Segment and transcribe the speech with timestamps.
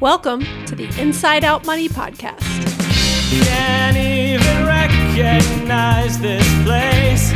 [0.00, 2.42] Welcome to the Inside Out Money Podcast.
[3.46, 7.30] Can't even recognize this place.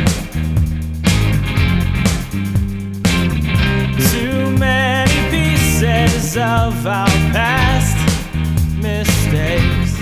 [4.11, 7.97] Too many pieces of our past
[8.77, 9.99] mistakes.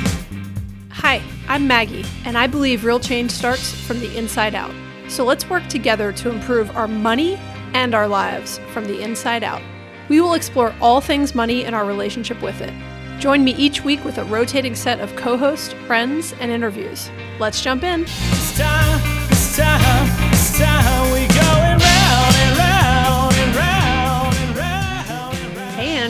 [0.89, 4.73] Hi, I'm Maggie, and I believe real change starts from the inside out.
[5.07, 7.39] So let's work together to improve our money
[7.73, 9.61] and our lives from the inside out.
[10.09, 12.73] We will explore all things money and our relationship with it.
[13.19, 17.09] Join me each week with a rotating set of co hosts, friends, and interviews.
[17.39, 18.03] Let's jump in.
[18.03, 21.58] It's time, it's time, it's time.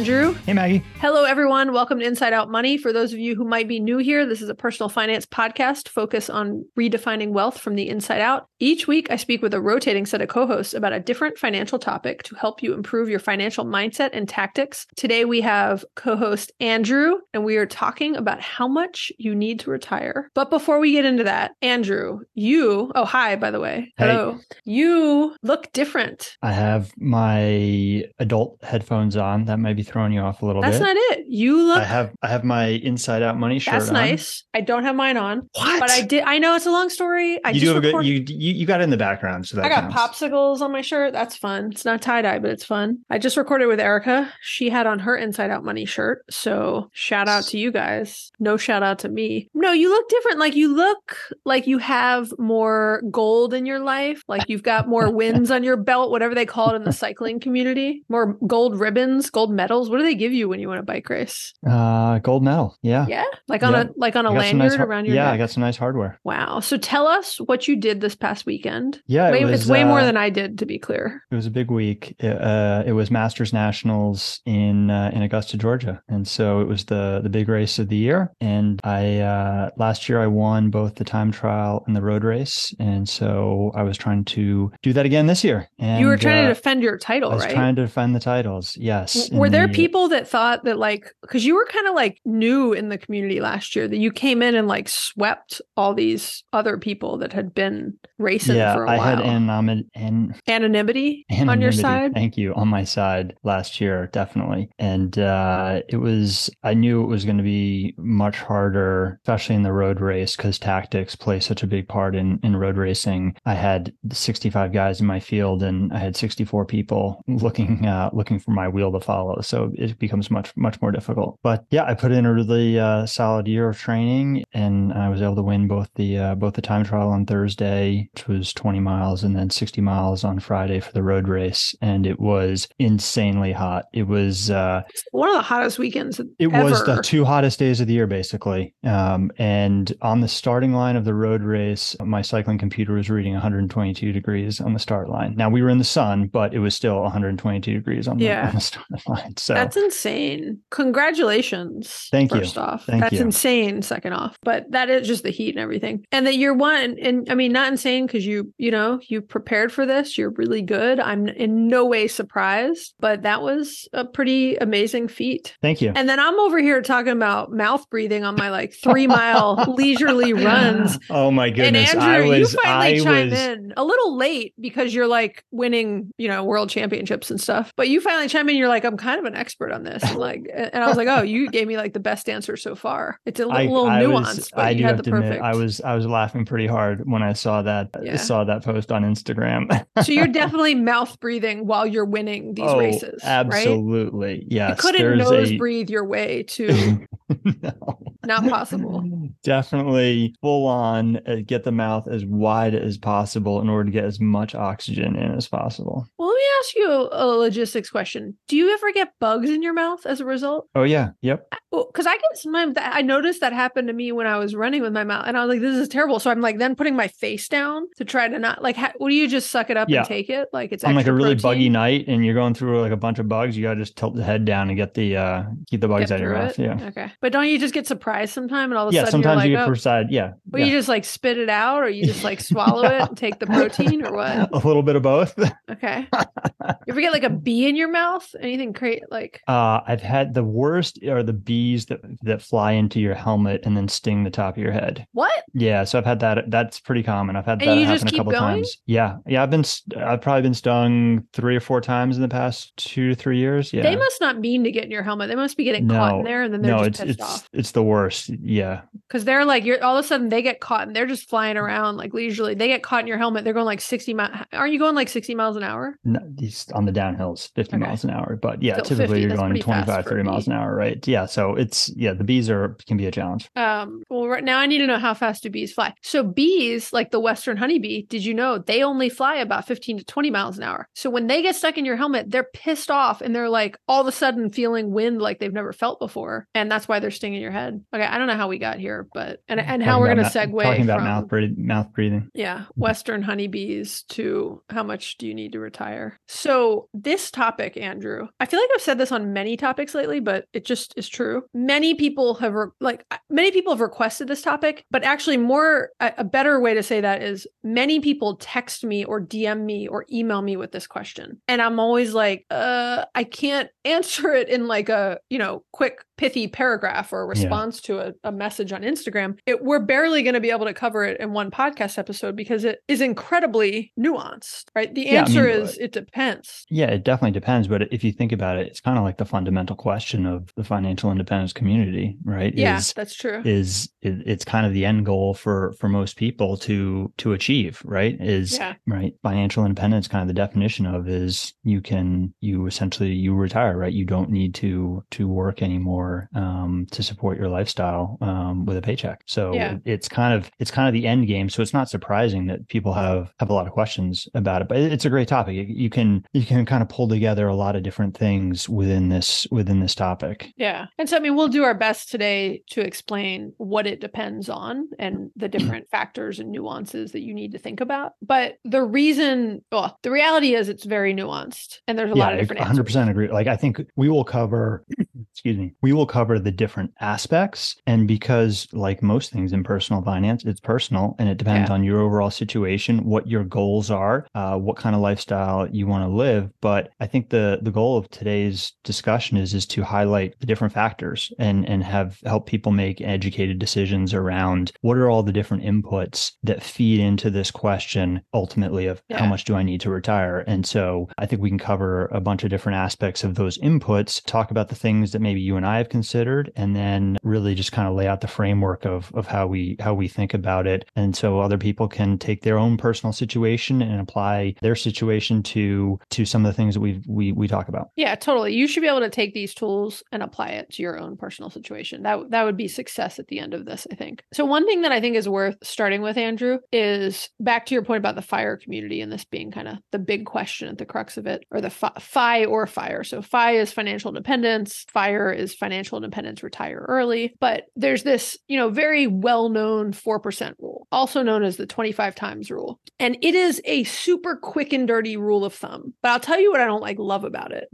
[0.09, 0.33] Andrew.
[0.47, 0.83] Hey, Maggie.
[0.95, 1.71] Hello, everyone.
[1.71, 2.79] Welcome to Inside Out Money.
[2.79, 5.87] For those of you who might be new here, this is a personal finance podcast
[5.87, 8.47] focused on redefining wealth from the inside out.
[8.57, 11.77] Each week, I speak with a rotating set of co hosts about a different financial
[11.77, 14.87] topic to help you improve your financial mindset and tactics.
[14.95, 19.59] Today, we have co host Andrew, and we are talking about how much you need
[19.59, 20.31] to retire.
[20.33, 23.93] But before we get into that, Andrew, you, oh, hi, by the way.
[23.97, 24.07] Hey.
[24.07, 24.39] Hello.
[24.65, 26.35] You look different.
[26.41, 29.45] I have my adult headphones on.
[29.45, 30.83] That might be throwing you off a little That's bit.
[30.83, 31.25] not it.
[31.27, 33.73] You look I have I have my inside out money shirt.
[33.73, 33.93] That's on.
[33.93, 34.43] nice.
[34.53, 35.49] I don't have mine on.
[35.53, 35.79] What?
[35.79, 36.23] But I did.
[36.23, 37.39] I know it's a long story.
[37.43, 38.05] I you just do have a good.
[38.05, 40.21] You, you you got it in the background, so that I got counts.
[40.21, 41.11] popsicles on my shirt.
[41.13, 41.71] That's fun.
[41.71, 42.99] It's not tie dye, but it's fun.
[43.09, 44.31] I just recorded with Erica.
[44.41, 46.23] She had on her Inside Out Money shirt.
[46.29, 48.31] So shout out to you guys.
[48.39, 49.49] No shout out to me.
[49.53, 50.39] No, you look different.
[50.39, 54.23] Like you look like you have more gold in your life.
[54.27, 57.39] Like you've got more wins on your belt, whatever they call it in the cycling
[57.39, 58.03] community.
[58.09, 59.88] More gold ribbons, gold medals.
[59.89, 61.53] What do they give you when you win a bike race?
[61.67, 62.77] Uh, gold medal.
[62.81, 63.05] Yeah.
[63.09, 63.83] Yeah, like on Yeah.
[63.83, 65.33] a like on a lanyard nice har- around your Yeah, neck.
[65.33, 66.19] I got some nice hardware.
[66.23, 66.59] Wow.
[66.59, 69.01] So tell us what you did this past weekend.
[69.07, 71.23] Yeah, Way, it was, it's way more uh, than I did, to be clear.
[71.31, 72.15] It was a big week.
[72.19, 76.85] It, uh, it was Masters Nationals in uh, in Augusta, Georgia, and so it was
[76.85, 78.31] the the big race of the year.
[78.41, 82.73] And I uh, last year I won both the time trial and the road race,
[82.79, 85.69] and so I was trying to do that again this year.
[85.79, 87.53] And you were trying uh, to defend your title, I was right?
[87.53, 88.75] trying to defend the titles.
[88.77, 89.29] Yes.
[89.31, 92.73] Were there the- people that thought that, like, because you were kind of like new
[92.73, 96.77] in the community last year, that you came in and like swept all these other
[96.77, 99.07] people that had been racing Yeah, for a I while?
[99.07, 102.13] I had anonymity, an, anonymity, on your side?
[102.13, 102.53] Thank you.
[102.55, 104.69] On my side last year, definitely.
[104.77, 109.63] And uh, it was, I knew it was going to be much harder, especially in
[109.63, 113.35] the road race, because tactics play such a big part in, in road racing.
[113.45, 118.39] I had 65 guys in my field and I had 64 people looking, uh, looking
[118.39, 119.41] for my wheel to follow.
[119.41, 121.39] So it becomes much, much more difficult.
[121.43, 125.21] But yeah, I put in a really uh, solid year of training and I was
[125.21, 128.79] able to win both the, uh, both the time trial on Thursday, which was 20
[128.79, 131.75] miles, and then 60 miles on Friday for the road race.
[131.81, 133.85] And it was insanely hot.
[133.93, 134.81] It was, uh,
[135.11, 136.63] One of the hottest weekends it ever.
[136.63, 138.73] was the two hottest days of the year, basically.
[138.83, 143.33] Um, and on the starting line of the road race, my cycling computer was reading
[143.33, 145.35] 122 degrees on the start line.
[145.35, 148.47] Now we were in the sun, but it was still 122 degrees on the, Yeah.
[148.49, 149.37] on the start line.
[149.37, 150.59] So That's insane.
[150.69, 152.07] Congratulations.
[152.11, 152.39] Thank you.
[152.39, 153.21] First off, Thank that's you.
[153.21, 153.81] insane.
[153.81, 156.05] Second off, but that is just the heat and everything.
[156.11, 159.71] And that you're one, and I mean, not insane because you, you know, you prepared
[159.71, 160.17] for this.
[160.17, 160.99] You're really good.
[160.99, 165.55] I'm in no way surprised, but that was a pretty amazing feat.
[165.61, 165.91] thank you.
[165.95, 170.33] And then I'm over here talking about mouth breathing on my like three mile leisurely
[170.33, 170.97] runs.
[171.09, 171.91] Oh my goodness.
[171.91, 175.07] and I Andrew, was, you finally I chime was, in a little late because you're
[175.07, 177.73] like winning, you know, world championships and stuff.
[177.75, 178.55] But you finally chime in.
[178.55, 181.07] You're like, I'm kind of an expert on this, and like, and I was like,
[181.07, 183.19] oh, you gave me like the best answer so far.
[183.25, 185.11] It's a I, little I nuance, was, but I you do had have the to
[185.11, 185.35] perfect.
[185.35, 188.17] admit, I was, I was laughing pretty hard when I saw that, Yeah.
[188.17, 189.85] saw that post on Instagram.
[190.03, 193.29] so you're definitely mouth breathing while you're winning these oh, races, right?
[193.45, 194.45] absolutely.
[194.47, 194.69] Yes.
[194.71, 197.05] You couldn't nose a- breathe your way to
[197.63, 197.99] no.
[198.25, 199.03] not possible.
[199.43, 204.03] Definitely full on uh, get the mouth as wide as possible in order to get
[204.05, 206.07] as much oxygen in as possible.
[206.17, 208.37] Well, let me ask you a, a logistics question.
[208.47, 210.67] Do you ever get bugs in your mouth as a result?
[210.75, 211.47] Oh yeah, yep.
[211.71, 214.81] because I get sometimes that I noticed that happened to me when I was running
[214.81, 216.95] with my mouth, and I was like, "This is terrible." So I'm like, then putting
[216.95, 218.75] my face down to try to not like.
[218.75, 219.99] Ha- what do you just suck it up Yeah.
[219.99, 220.49] and take it?
[220.53, 221.41] Like it's On like a really protein?
[221.41, 224.15] buggy night and you're going through like a bunch of bugs, you gotta just tilt
[224.15, 226.59] the head down and get the uh keep the bugs Get out of your mouth.
[226.59, 226.63] it?
[226.63, 226.87] Yeah.
[226.87, 229.43] Okay, but don't you just get surprised sometime, and all of a Yeah, sudden sometimes
[229.43, 230.05] you're you like, get "Oh,".
[230.09, 230.31] Yeah.
[230.49, 230.65] well, yeah.
[230.67, 233.45] you just like spit it out, or you just like swallow it and take the
[233.47, 234.49] protein, or what?
[234.53, 235.37] a little bit of both.
[235.69, 238.27] Okay, You ever get like a bee in your mouth?
[238.41, 239.03] Anything great?
[239.11, 243.61] Like, Uh, I've had the worst are the bees that that fly into your helmet
[243.65, 245.05] and then sting the top of your head.
[245.11, 245.31] what?
[245.53, 246.49] Yeah, so I've had that.
[246.49, 247.35] That's pretty common.
[247.35, 248.41] I've had And that happen a couple going?
[248.55, 248.77] times.
[248.87, 249.43] Yeah, yeah.
[249.43, 249.63] I've been.
[249.97, 253.71] I've probably been stung three or four times in the past two to three years.
[253.71, 253.83] Yeah.
[253.83, 255.29] They must not mean to get in your helmet.
[255.29, 257.49] They must be getting caught in there and then they're no, just it's it's off.
[257.53, 258.29] it's the worst.
[258.29, 261.29] Yeah, Because they're like, you're all of a sudden they get caught and they're just
[261.29, 262.53] flying around like leisurely.
[262.55, 263.43] They get caught in your helmet.
[263.43, 264.45] They're going like 60 miles.
[264.53, 265.95] Aren't you going like 60 miles an hour?
[266.03, 267.85] No, these on the downhills, 50 Okay.
[267.85, 268.37] miles an hour.
[268.41, 271.05] But yeah, 50, typically you're going pretty 25, 30 miles an hour, right?
[271.07, 273.49] Yeah, so it's yeah, the bees are can be a challenge.
[273.55, 275.93] Um, well, right now I need to know how fast do bees fly.
[276.01, 280.05] So bees, like the western honeybee, did you know they only fly about 15 to
[280.05, 280.87] 20 miles an hour?
[280.95, 284.01] So when they get stuck in your helmet, they're pissed off and they're like all
[284.01, 287.41] of a sudden feeling wind like they've never felt before, and that's why they're stinging
[287.41, 287.83] your head.
[287.93, 290.33] Okay, I don't know how we got here, but and and how we're gonna about
[290.33, 292.29] segue talking about from mouth breath- mouth breathing.
[292.33, 296.17] yeah, Western honeybees to how much do you need to retire?
[296.27, 300.45] So, this topic, Andrew, I feel like I've said this on many topics lately, but
[300.53, 301.43] it just is true.
[301.53, 306.13] Many people have, re- like, many people have requested this topic, but actually, more, a,
[306.19, 310.05] a better way to say that is many people text me or DM me or
[310.11, 311.41] email me with this question.
[311.47, 316.03] And I'm always like, uh, I can't answer it in like a, you know, quick,
[316.17, 317.29] pithy paragraph or a Yeah.
[317.43, 319.37] response to a, a message on Instagram.
[319.45, 322.63] It, we're barely going to be able to cover it in one podcast episode because
[322.63, 324.93] it is incredibly nuanced, right?
[324.93, 326.65] The Yeah, I answer mean, is it depends.
[326.69, 327.67] Yeah, it definitely depends.
[327.67, 330.63] But if you think about it, it's kind of like the fundamental question of the
[330.63, 332.53] financial independence community, right?
[332.55, 333.41] Yeah, Is that's true.
[333.45, 337.81] is it, it's kind of the end goal for for most people to to achieve
[337.85, 338.73] right is Yeah.
[338.87, 343.77] right financial independence kind of the definition of is you can you essentially you retire
[343.77, 348.77] right you don't need to to work anymore um, to support your lifestyle um, with
[348.77, 349.77] a paycheck so Yeah.
[349.85, 352.93] it's kind of it's kind of the end game so it's not surprising that people
[352.93, 356.23] have have a lot of questions about it but it's a great topic You- can
[356.33, 359.95] you can kind of pull together a lot of different things within this within this
[359.95, 360.85] topic Yeah.
[360.97, 364.87] And so, I mean, we'll do our best today to explain what it depends on
[364.99, 368.13] and the different factors and nuances that you need to think about.
[368.21, 372.39] But the reason, well, the reality is it's very nuanced and there's a lot of
[372.39, 373.29] different I 100% agree.
[373.31, 374.85] Like I think we will cover
[375.33, 375.73] excuse me.
[375.81, 380.59] We will cover the different aspects and because like most things in personal finance, it's
[380.59, 381.73] personal and it depends Yeah.
[381.75, 386.03] on your overall situation, what your goals are, uh, what kind of lifestyle you want
[386.03, 390.33] to live, but I think the the goal of today's discussion is is to highlight
[390.39, 395.23] the different factors and and have help people make educated decisions around what are all
[395.23, 399.81] the different inputs that feed into this question ultimately of how much do I need
[399.81, 400.43] to retire?
[400.47, 404.21] And so I think we can cover a bunch of different aspects of those inputs,
[404.25, 407.71] talk about the things that maybe you and I have considered, and then really just
[407.71, 410.85] kind of lay out the framework of of how we how we think about it.
[410.95, 415.99] And so other people can take their own personal situation and apply their situation to
[416.11, 417.89] to some of the things that we we we talk about.
[417.95, 418.53] Yeah, totally.
[418.53, 421.49] You should be able to take these tools and apply it to your own personal
[421.49, 422.03] situation.
[422.03, 424.23] That that would be success at the end of this, I think.
[424.33, 427.83] So one thing that I think is worth starting with, Andrew, is back to your
[427.83, 430.85] point about the fire community and this being kind of the big question at the
[430.85, 433.03] crux of it, or the fi, fi or fire.
[433.03, 437.35] So fi is financial independence, fire is financial independence, retire early.
[437.39, 442.15] But there's this, you know, very well-known four percent rule, also known as the twenty-five
[442.15, 445.93] times rule, and it is a super quick and dirty rule of thumb.
[446.01, 447.67] But I'll tell you what I don't like love about it,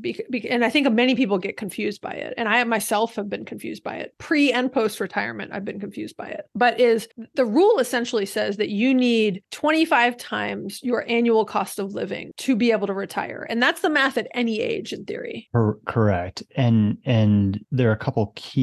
[0.49, 3.83] and I think many people get confused by it, and I myself have been confused
[3.83, 4.13] by it.
[4.17, 6.45] Pre and post retirement, I've been confused by it.
[6.55, 11.93] But is the rule essentially says that you need 25 times your annual cost of
[11.93, 15.49] living to be able to retire, and that's the math at any age in theory.
[15.85, 16.43] Correct.
[16.55, 18.54] And and there are a couple key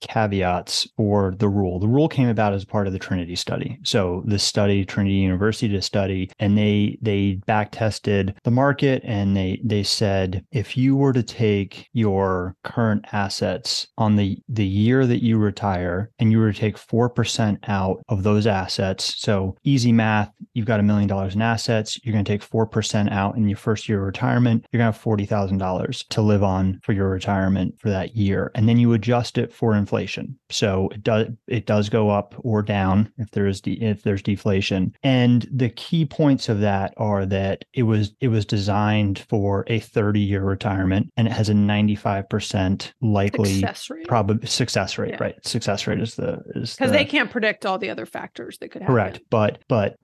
[0.00, 1.78] caveats for the rule.
[1.78, 3.78] The rule came about as part of the Trinity study.
[3.82, 9.36] So the study, Trinity University a study, and they they back tested the market and
[9.36, 15.06] they they said if you were to take your current assets on the the year
[15.06, 19.56] that you retire and you were to take four percent out of those assets, so
[19.64, 23.10] easy math, you've got a million dollars in assets, you're going to take four percent
[23.10, 26.20] out in your first year of retirement, you're going to have forty thousand dollars to
[26.20, 30.38] live on for your retirement for that year, and then you adjust it for inflation.
[30.50, 34.22] So it does it does go up or down if there is de- if there's
[34.22, 34.94] deflation.
[35.02, 39.80] And the key points of that are that it was it was designed for a
[39.80, 44.06] 30 year retirement, and it has a 95 percent likely Success rate.
[44.08, 45.10] probably success rate.
[45.10, 45.18] Yeah.
[45.20, 48.58] Right, success rate is the is because the- they can't predict all the other factors
[48.58, 48.94] that could happen.
[48.94, 49.20] Correct.
[49.30, 49.96] But, but,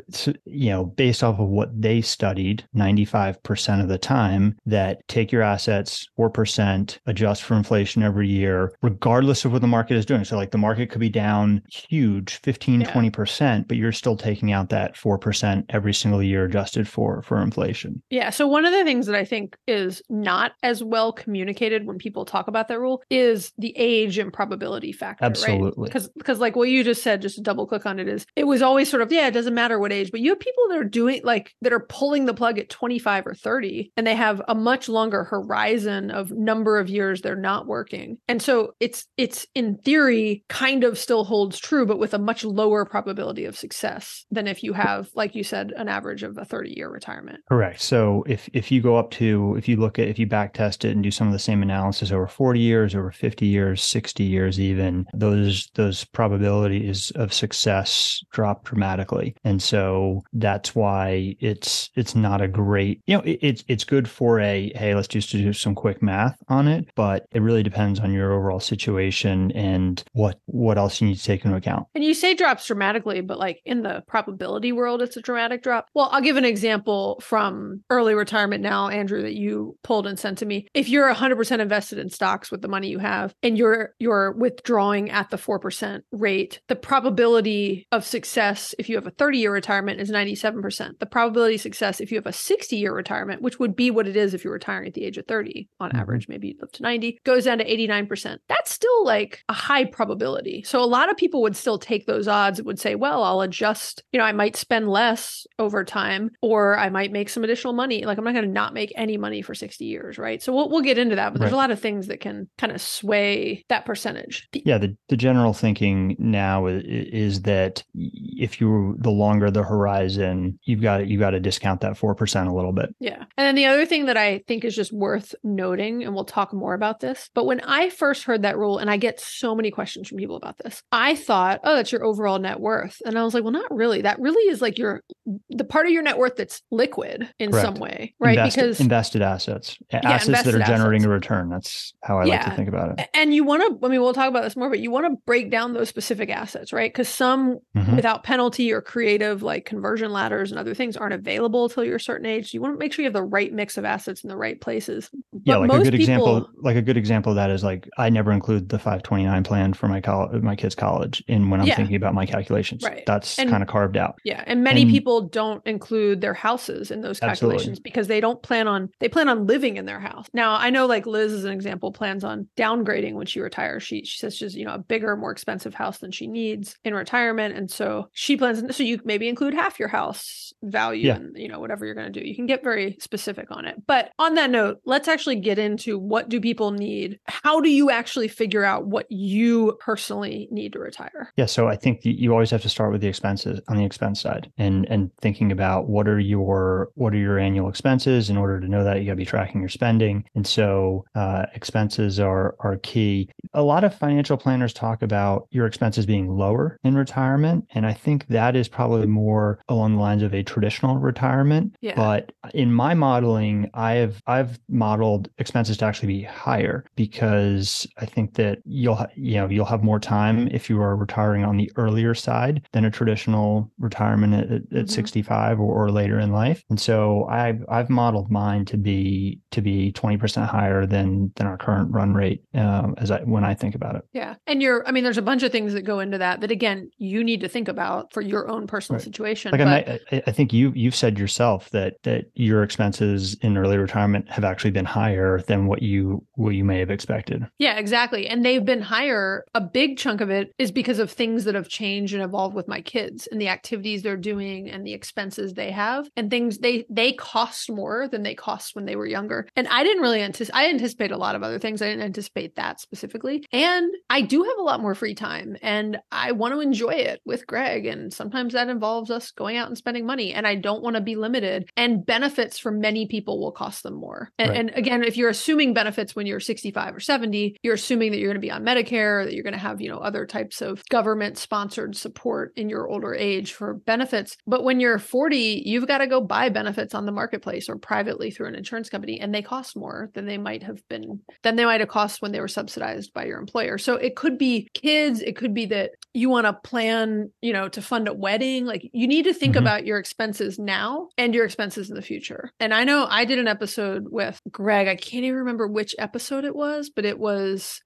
[0.44, 5.42] you know, based off of what they studied, 95% of the time that take your
[5.42, 10.24] assets 4%, adjust for inflation every year, regardless of what the market is doing.
[10.24, 12.92] So, like the market could be down huge 15, Yeah.
[12.92, 18.02] 20%, but you're still taking out that 4% every single year adjusted for, for inflation.
[18.10, 18.30] Yeah.
[18.30, 22.24] So one of the things that I think is not as well communicated when people
[22.24, 25.24] talk about that rule is the age and probability factor.
[25.24, 25.88] Absolutely.
[25.88, 28.44] Because because like what you just said, just to double click on it is it
[28.44, 30.78] was always sort of, yeah, it doesn't matter what age, but you have people that
[30.78, 34.40] are doing like that are pulling the plug at 25 or 30 and they have
[34.48, 38.18] a much longer horizon of number of years they're not working.
[38.28, 42.44] And so it's it's in theory kind of still holds true, but with a much
[42.44, 46.44] lower probability of success than if you have, like you said, an average of a
[46.44, 47.40] 30 year retirement.
[47.48, 47.80] Correct.
[47.80, 50.84] So if if you go up to if you look at if you back test
[50.84, 54.24] it and do some of the same analysis over 40 years, over 50 years, 60
[54.24, 59.34] years even, those those probabilities of success drop dramatically.
[59.44, 64.08] And so that's why it's it's not a great, you know, it, it's it's good
[64.08, 68.00] for a hey, let's just do some quick math on it, but it really depends
[68.00, 71.86] on your overall situation and what what else you need to take into account.
[71.94, 75.86] And you say drops dramatically, but like in the probability world, it's a dramatic drop.
[75.94, 80.38] Well, I'll give an example from early retirement now, Andrew, that you pulled and sent
[80.38, 80.66] to me.
[80.74, 85.10] If you're 100% invested in stocks with the money you have and you're you're withdrawing
[85.10, 90.10] at the 4% rate, the probability of success if you have a 30-year retirement is
[90.10, 90.98] 97%.
[90.98, 94.16] The probability of success if you have a 60-year retirement, which would be what it
[94.16, 96.00] is if you're retiring at the age of 30 on Mhm.
[96.00, 98.38] average, maybe you'd live to 90, goes down to 89%.
[98.48, 100.62] That's still like a high probability.
[100.62, 103.42] So a lot of people would still take those odds and would say, well, I'll
[103.42, 107.74] adjust, you know, I might spend less over time or I might make some additional
[107.74, 108.06] money.
[108.06, 110.42] Like I'm not going to not make any money for 60 years, right?
[110.42, 112.72] So we'll, we'll get into that, but there's a lot of things that can kind
[112.72, 114.48] of sway that percentage.
[114.54, 120.58] Yeah, the, the general thinking now is, is that if you the longer the horizon,
[120.62, 122.94] you've got you got to discount that four percent a little bit.
[122.98, 123.24] Yeah.
[123.36, 126.52] And then the other thing that I think is just worth noting, and we'll talk
[126.54, 129.70] more about this, but when I first heard that rule, and I get so many
[129.70, 133.00] questions from people about this, I thought, oh, that's your overall net worth.
[133.04, 134.02] And I was like, well, not really.
[134.02, 135.02] That really is like your
[135.48, 137.64] the part of your net worth that's liquid in Correct.
[137.66, 138.38] some way, right?
[138.38, 141.04] Invested, because invested assets, assets that are generating assets.
[141.06, 141.48] a return.
[141.50, 143.08] That's how I like to think about it.
[143.14, 145.16] and you want to, I mean, we'll talk about this more, but you want to
[145.26, 146.92] break down those specific assets, right?
[146.92, 147.96] Because some Mhm.
[147.96, 152.00] without penalty or creative like conversion ladders and other things aren't available until you're a
[152.00, 152.50] certain age.
[152.50, 154.36] So you want to make sure you have the right mix of assets in the
[154.36, 155.08] right places.
[155.44, 158.10] yeah, But like a good example, like a good example of that is like I
[158.10, 161.76] never include the 529 plan for my college, my kids' college, in when I'm Yeah.
[161.76, 162.82] thinking about my calculations.
[162.84, 163.04] Right.
[163.06, 164.16] That's kind of carved out.
[164.24, 167.56] Yeah, and many And- people don't include their houses in those Absolutely.
[167.58, 170.26] calculations because they don't plan on they plan on living in their house.
[170.34, 173.82] Now, I know like Liz as an example plans on downgrading when she retires.
[173.82, 176.94] She she says she's, you know, a bigger, more expensive house than she needs in
[176.94, 181.16] retirement and so she plans so you maybe include half your house value Yeah.
[181.16, 182.26] and you know whatever you're going to do.
[182.26, 183.76] You can get very specific on it.
[183.86, 187.18] But on that note, let's actually get into what do people need?
[187.26, 191.32] How do you actually figure out what you personally need to retire?
[191.36, 194.20] Yeah, so I think you- always have to start with the expenses on the expense
[194.20, 198.30] side, and and thinking about what are your what are your annual expenses.
[198.30, 201.46] In order to know that, you got to be tracking your spending, and so uh,
[201.54, 203.28] expenses are are key.
[203.52, 207.92] A lot of financial planners talk about your expenses being lower in retirement, and I
[207.92, 211.74] think that is probably more along the lines of a traditional retirement.
[211.80, 211.94] Yeah.
[211.96, 218.06] But in my modeling, I have I've modeled expenses to actually be higher because I
[218.06, 221.70] think that you'll you know you'll have more time if you are retiring on the
[221.76, 224.90] earlier side than a traditional retirement at, at, Mhm.
[224.90, 226.64] 65 or, or later in life.
[226.70, 231.58] And so I've I've modeled mine to be to be 20% higher than than our
[231.58, 234.02] current run rate um, as I when I think about it.
[234.12, 234.34] Yeah.
[234.46, 236.90] And you're, I mean, there's a bunch of things that go into that that, again,
[236.98, 239.04] you need to think about for your own personal Right.
[239.04, 239.52] situation.
[239.52, 243.76] Like but, I I think you you've said yourself that that your expenses in early
[243.76, 247.46] retirement have actually been higher than what you what you may have expected.
[247.58, 248.28] yeah, exactly.
[248.30, 249.44] And they've been higher.
[249.54, 252.68] A big chunk of it is because of things that have changed and evolved with
[252.68, 256.86] my kids and the activities they're doing and the expenses they have and things they,
[256.88, 259.48] they cost more than they cost when they were younger.
[259.56, 261.82] And I didn't really anticipate, I anticipate a lot of other things.
[261.82, 263.44] I didn't anticipate that specifically.
[263.52, 267.20] And I do have a lot more free time and I want to enjoy it
[267.24, 267.84] with Greg.
[267.86, 270.32] And sometimes that involves us going out and spending money.
[270.32, 271.68] And I don't want to be limited.
[271.76, 274.30] And benefits for many people will cost them more.
[274.38, 274.58] And, Right.
[274.60, 278.28] and again, if you're assuming benefits when you're 65 or 70, you're assuming that you're
[278.28, 280.82] going to be on Medicare, that you're going to have, you know, other types of
[280.88, 284.36] government sponsored support in your older age for benefits.
[284.46, 288.30] But when you're 40, you've got to go buy benefits on the marketplace or privately
[288.30, 291.64] through an insurance company, and they cost more than they might have been, than they
[291.64, 293.78] might have cost when they were subsidized by your employer.
[293.78, 297.68] So it could be kids, it could be that you want to plan, you know,
[297.68, 298.66] to fund a wedding.
[298.66, 299.60] Like you need to think Mhm.
[299.60, 302.50] about your expenses now and your expenses in the future.
[302.60, 304.88] And I know I did an episode with Greg.
[304.88, 307.80] I can't even remember which episode it was, but it was,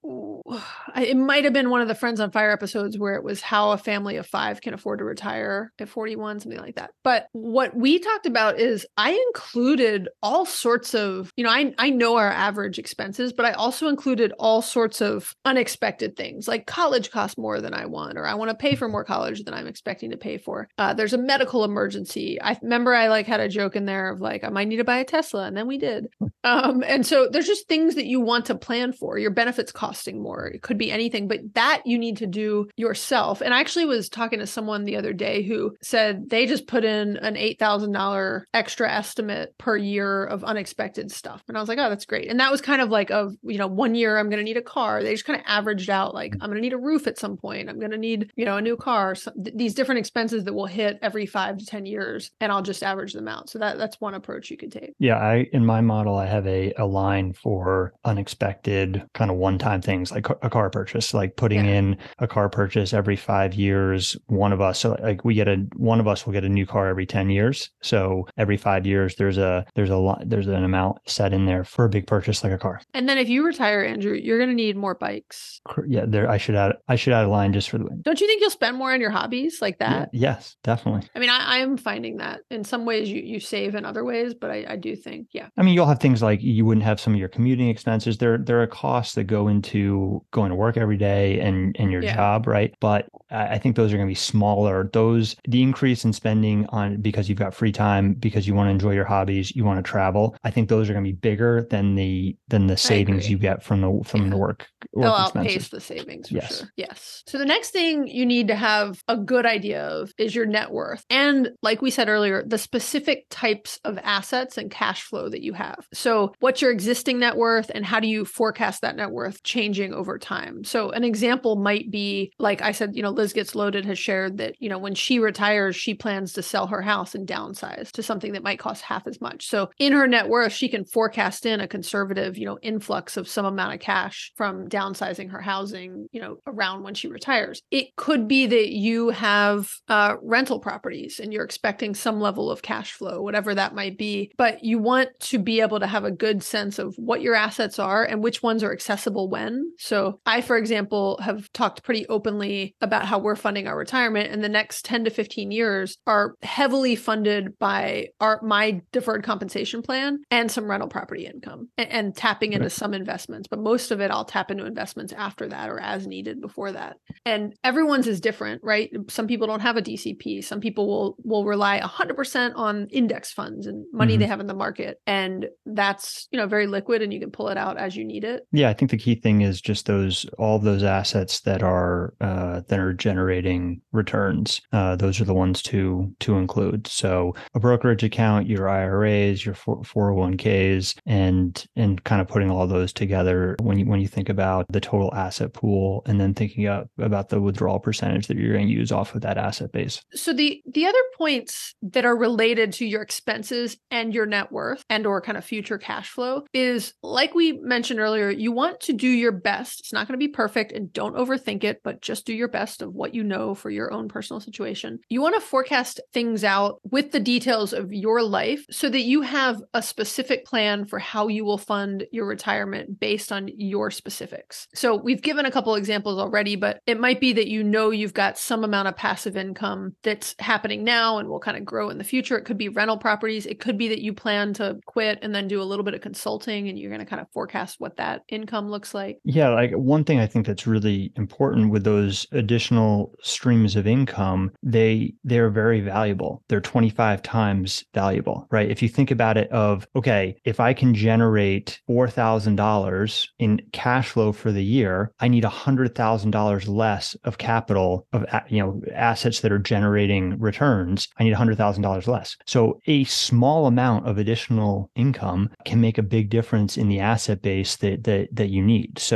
[0.97, 3.73] it might have been one of the Friends on Fire episodes where it was how
[3.73, 6.90] a family of five can afford to retire at 41, something like that.
[7.02, 11.90] But what we talked about is I included all sorts of, you know, I, I
[11.90, 17.11] know our average expenses, but I also included all sorts of unexpected things like college
[17.11, 19.66] costs more than I want, or I want to pay for more college than I'm
[19.66, 20.68] expecting to pay for.
[20.78, 22.40] Uh, there's a medical emergency.
[22.40, 24.85] I remember I like had a joke in there of like, I might need to
[24.85, 25.47] buy a Tesla.
[25.47, 26.09] And then we did.
[26.44, 29.16] Um, and so there's just things that you want to plan for.
[29.16, 29.73] Your benefits
[30.12, 30.46] more.
[30.46, 33.40] It could be anything, but that you need to do yourself.
[33.40, 36.84] And I actually was talking to someone the other day who said they just put
[36.84, 41.42] in an $8,000 extra estimate per year of unexpected stuff.
[41.49, 42.30] And I was like, oh, that's great.
[42.30, 44.56] And that was kind of like of, you know, one year I'm going to need
[44.56, 45.02] a car.
[45.02, 47.37] They just kind of averaged out like, I'm going to need a roof at some
[47.37, 47.68] point.
[47.68, 49.14] I'm going to need, you know, a new car.
[49.14, 52.30] So th- these different expenses that will hit every five to 10 years.
[52.40, 53.49] And I'll just average them out.
[53.50, 54.94] So that that's one approach you could take.
[54.99, 59.80] Yeah, I in my model I have a, a line for unexpected kind of one-time
[59.94, 61.78] things like a car purchase, like putting Yeah.
[61.78, 65.56] in a car purchase every 5 years, one of us so like we get a
[65.76, 67.70] one of us will get a new car every 10 years.
[67.82, 71.64] So every 5 years there's a there's a lot there's an amount set in there
[71.64, 72.80] for a big purchase like a car.
[72.92, 75.60] And then if you retire, Andrew, you're going to need more bikes.
[75.86, 78.02] Yeah, there I should add I should add a line just for the Win.
[78.02, 80.10] Don't you think you'll spend more on your hobbies like that?
[80.12, 81.08] Yes, definitely.
[81.14, 84.34] I mean, I, I'm finding that in some ways you, you save in other ways,
[84.34, 85.48] but I, I do think, yeah.
[85.56, 88.18] I mean, you'll have things like you wouldn't have some of your commuting expenses.
[88.18, 89.83] There, there are costs that go into
[90.30, 92.14] going to work every day and and your Yeah.
[92.16, 92.74] job, right?
[92.80, 94.90] But I think those are going to be smaller.
[94.92, 98.70] Those the increase in spending on because you've got free time because you want to
[98.70, 100.36] enjoy your hobbies, you want to travel.
[100.44, 103.62] I think those are going to be bigger than the than the savings you get
[103.62, 104.30] from the from Yeah.
[104.30, 106.58] the work They'll work outpace the savings for Yes.
[106.58, 106.68] sure.
[106.76, 107.22] Yes.
[107.26, 110.70] So the next thing you need to have a good idea of is your net
[110.70, 111.04] worth.
[111.10, 115.52] And like we said earlier, the specific types of assets and cash flow that you
[115.54, 115.86] have.
[115.92, 119.42] So what's your existing net worth and how do you forecast that net worth
[119.75, 120.64] changing over time?
[120.64, 124.38] So an example might be like I said, you know, Liz Gets Loaded has shared
[124.38, 128.02] that, you know, when she retires, she plans to sell her house and downsize to
[128.02, 129.47] something that might cost half as much.
[129.47, 133.28] So in her net worth, she can forecast in a conservative, you know, influx of
[133.28, 137.62] some amount of cash from downsizing her housing, you know, around when she retires.
[137.71, 142.62] It could be that you have uh, rental properties and you're expecting some level of
[142.62, 144.31] cash flow, whatever that might be.
[144.37, 147.78] But you want to be able to have a good sense of what your assets
[147.78, 149.63] are and which ones are accessible when.
[149.78, 154.43] So I, for example, have talked pretty openly about how we're funding our retirement and
[154.43, 160.19] the next 10 to 15 years are heavily funded by our my deferred compensation plan
[160.30, 162.73] and some rental property income and, and tapping into Right.
[162.73, 163.49] some investments.
[163.49, 166.97] But most of it I'll tap into investments after that or as needed before that.
[167.26, 168.91] And everyone's is different, right?
[169.08, 170.43] Some people don't have a DCP.
[170.45, 174.19] Some people will will rely 100% on index funds and money Mhm.
[174.21, 174.99] they have in the market.
[175.06, 178.25] And that's, you know, very liquid and you can pull it out as you need
[178.25, 178.43] it.
[178.52, 182.62] Yeah, I think the key thing is just those all those assets that are uh,
[182.69, 184.60] that are generating returns.
[184.73, 186.86] Uh, those are the ones to to include.
[186.86, 192.28] So a brokerage account, your IRAs, your four hundred one ks, and and kind of
[192.28, 196.21] putting all those together when you when you think about the total asset pool, and
[196.21, 196.67] then thinking
[196.99, 200.00] about the withdrawal percentage that you're going to use off of that asset base.
[200.14, 204.84] So the the other points that are related to your expenses and your net worth
[204.88, 208.93] and or kind of future cash flow is like we mentioned earlier, you want to
[208.93, 209.80] do your best.
[209.80, 212.83] It's not going to be perfect and don't overthink it, but just do your best
[212.83, 214.99] of what you know for your own personal situation.
[215.09, 219.21] You want to forecast things out with the details of your life so that you
[219.21, 224.67] have a specific plan for how you will fund your retirement based on your specifics.
[224.75, 228.15] So we've given a couple examples already, but it might be that you know you've
[228.15, 231.99] got some amount of passive income that's happening now and will kind of grow in
[231.99, 232.37] the future.
[232.37, 233.47] It could be rental properties.
[233.47, 236.00] It could be that you plan to quit and then do a little bit of
[236.00, 239.19] consulting and you're going to kind of forecast what that income looks like.
[239.34, 244.52] Yeah, like one thing I think that's really important with those additional streams of income,
[244.62, 246.44] they they're very valuable.
[246.49, 248.70] They're 25 times valuable, right?
[248.70, 254.30] If you think about it of okay, if I can generate $4,000 in cash flow
[254.30, 259.58] for the year, I need $100,000 less of capital of you know assets that are
[259.58, 261.08] generating returns.
[261.18, 262.36] I need $100,000 less.
[262.47, 267.42] So a small amount of additional income can make a big difference in the asset
[267.42, 269.00] base that that that you need.
[269.00, 269.13] So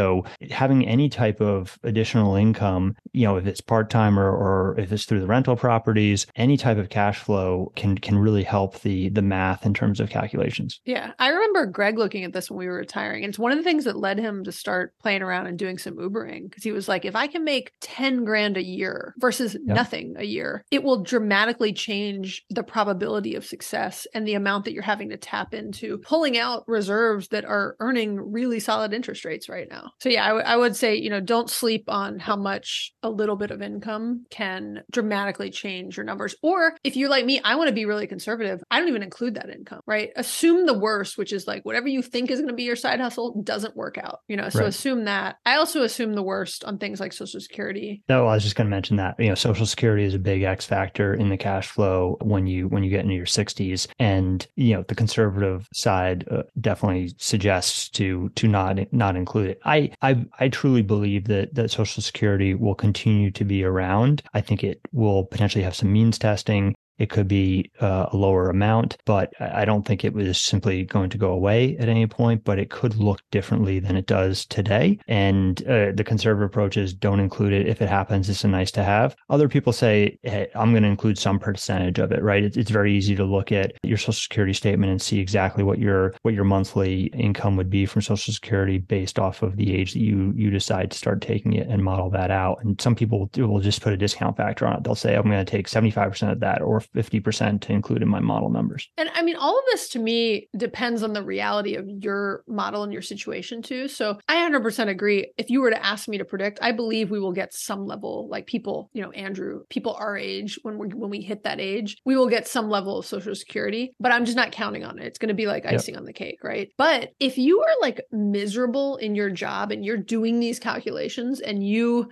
[0.51, 5.05] having any type of additional income, you know, if it's part-time or, or if it's
[5.05, 9.23] through the rental properties, any type of cash flow can can really help the the
[9.23, 10.81] math in terms of calculations.
[10.85, 11.13] Yeah.
[11.19, 13.25] I remember Greg looking at this when we were retiring.
[13.25, 15.79] And it's one of the things that led him to start playing around and doing
[15.79, 19.57] some Ubering because he was like, if I can make 10 grand a year versus
[19.63, 24.73] nothing a year, it will dramatically change the probability of success and the amount that
[24.73, 29.49] you're having to tap into pulling out reserves that are earning really solid interest rates
[29.49, 29.88] right now.
[30.01, 33.11] So, yeah, I, w- I would say, you know, don't sleep on how much a
[33.11, 36.35] little bit of income can dramatically change your numbers.
[36.43, 38.63] Or if you're like me, I want to be really conservative.
[38.71, 40.11] I don't even include that income, right?
[40.17, 43.01] Assume the worst, which is like whatever you think is going to be your side
[43.01, 44.49] hustle doesn't work out, you know?
[44.49, 44.69] So Right.
[44.69, 45.37] assume that.
[45.47, 48.03] I also assume the worst on things like social security.
[48.09, 50.43] No, I was just going to mention that you know Social Security is a big
[50.43, 54.47] X factor in the cash flow when you when you get into your 60s, and
[54.57, 59.61] you know the conservative side uh, definitely suggests to to not not include it.
[59.65, 64.23] I I I truly believe that that Social Security will continue to be around.
[64.35, 66.75] I think it will potentially have some means testing.
[66.99, 71.11] It could be uh, a lower amount, but I don't think it was simply going
[71.11, 72.45] to go away at any point.
[72.45, 74.99] But it could look differently than it does today.
[75.07, 77.69] And uh, the conservative approach is don't include it.
[77.69, 79.17] If it happens, it's a nice to have.
[79.31, 82.43] Other people say, hey, I'm going to include some percentage of it, right?
[82.43, 85.79] It's, it's very easy to look at your social security statement and see exactly what
[85.79, 89.93] your what your monthly income would be from social security based off of the age
[89.93, 92.63] that you you decide to start taking it and model that out.
[92.63, 94.85] And some people will just put a discount factor on it.
[94.85, 98.21] They'll say, I'm going to take 75% of that or 50% to include in my
[98.21, 98.89] model numbers.
[98.97, 102.83] And I mean, all of this to me depends on the reality of your model
[102.83, 103.89] and your situation too.
[103.89, 105.33] So I 100% agree.
[105.37, 108.29] If you were to ask me to predict, I believe we will get some level,
[108.31, 111.97] like people, you know, Andrew, people our age, when we when we hit that age,
[112.05, 113.93] we will get some level of social security.
[114.01, 115.07] But I'm just not counting on it.
[115.07, 115.75] It's going to be like Yep.
[115.75, 116.71] icing on the cake, right?
[116.79, 121.67] But if you are like miserable in your job and you're doing these calculations, and
[121.67, 122.11] you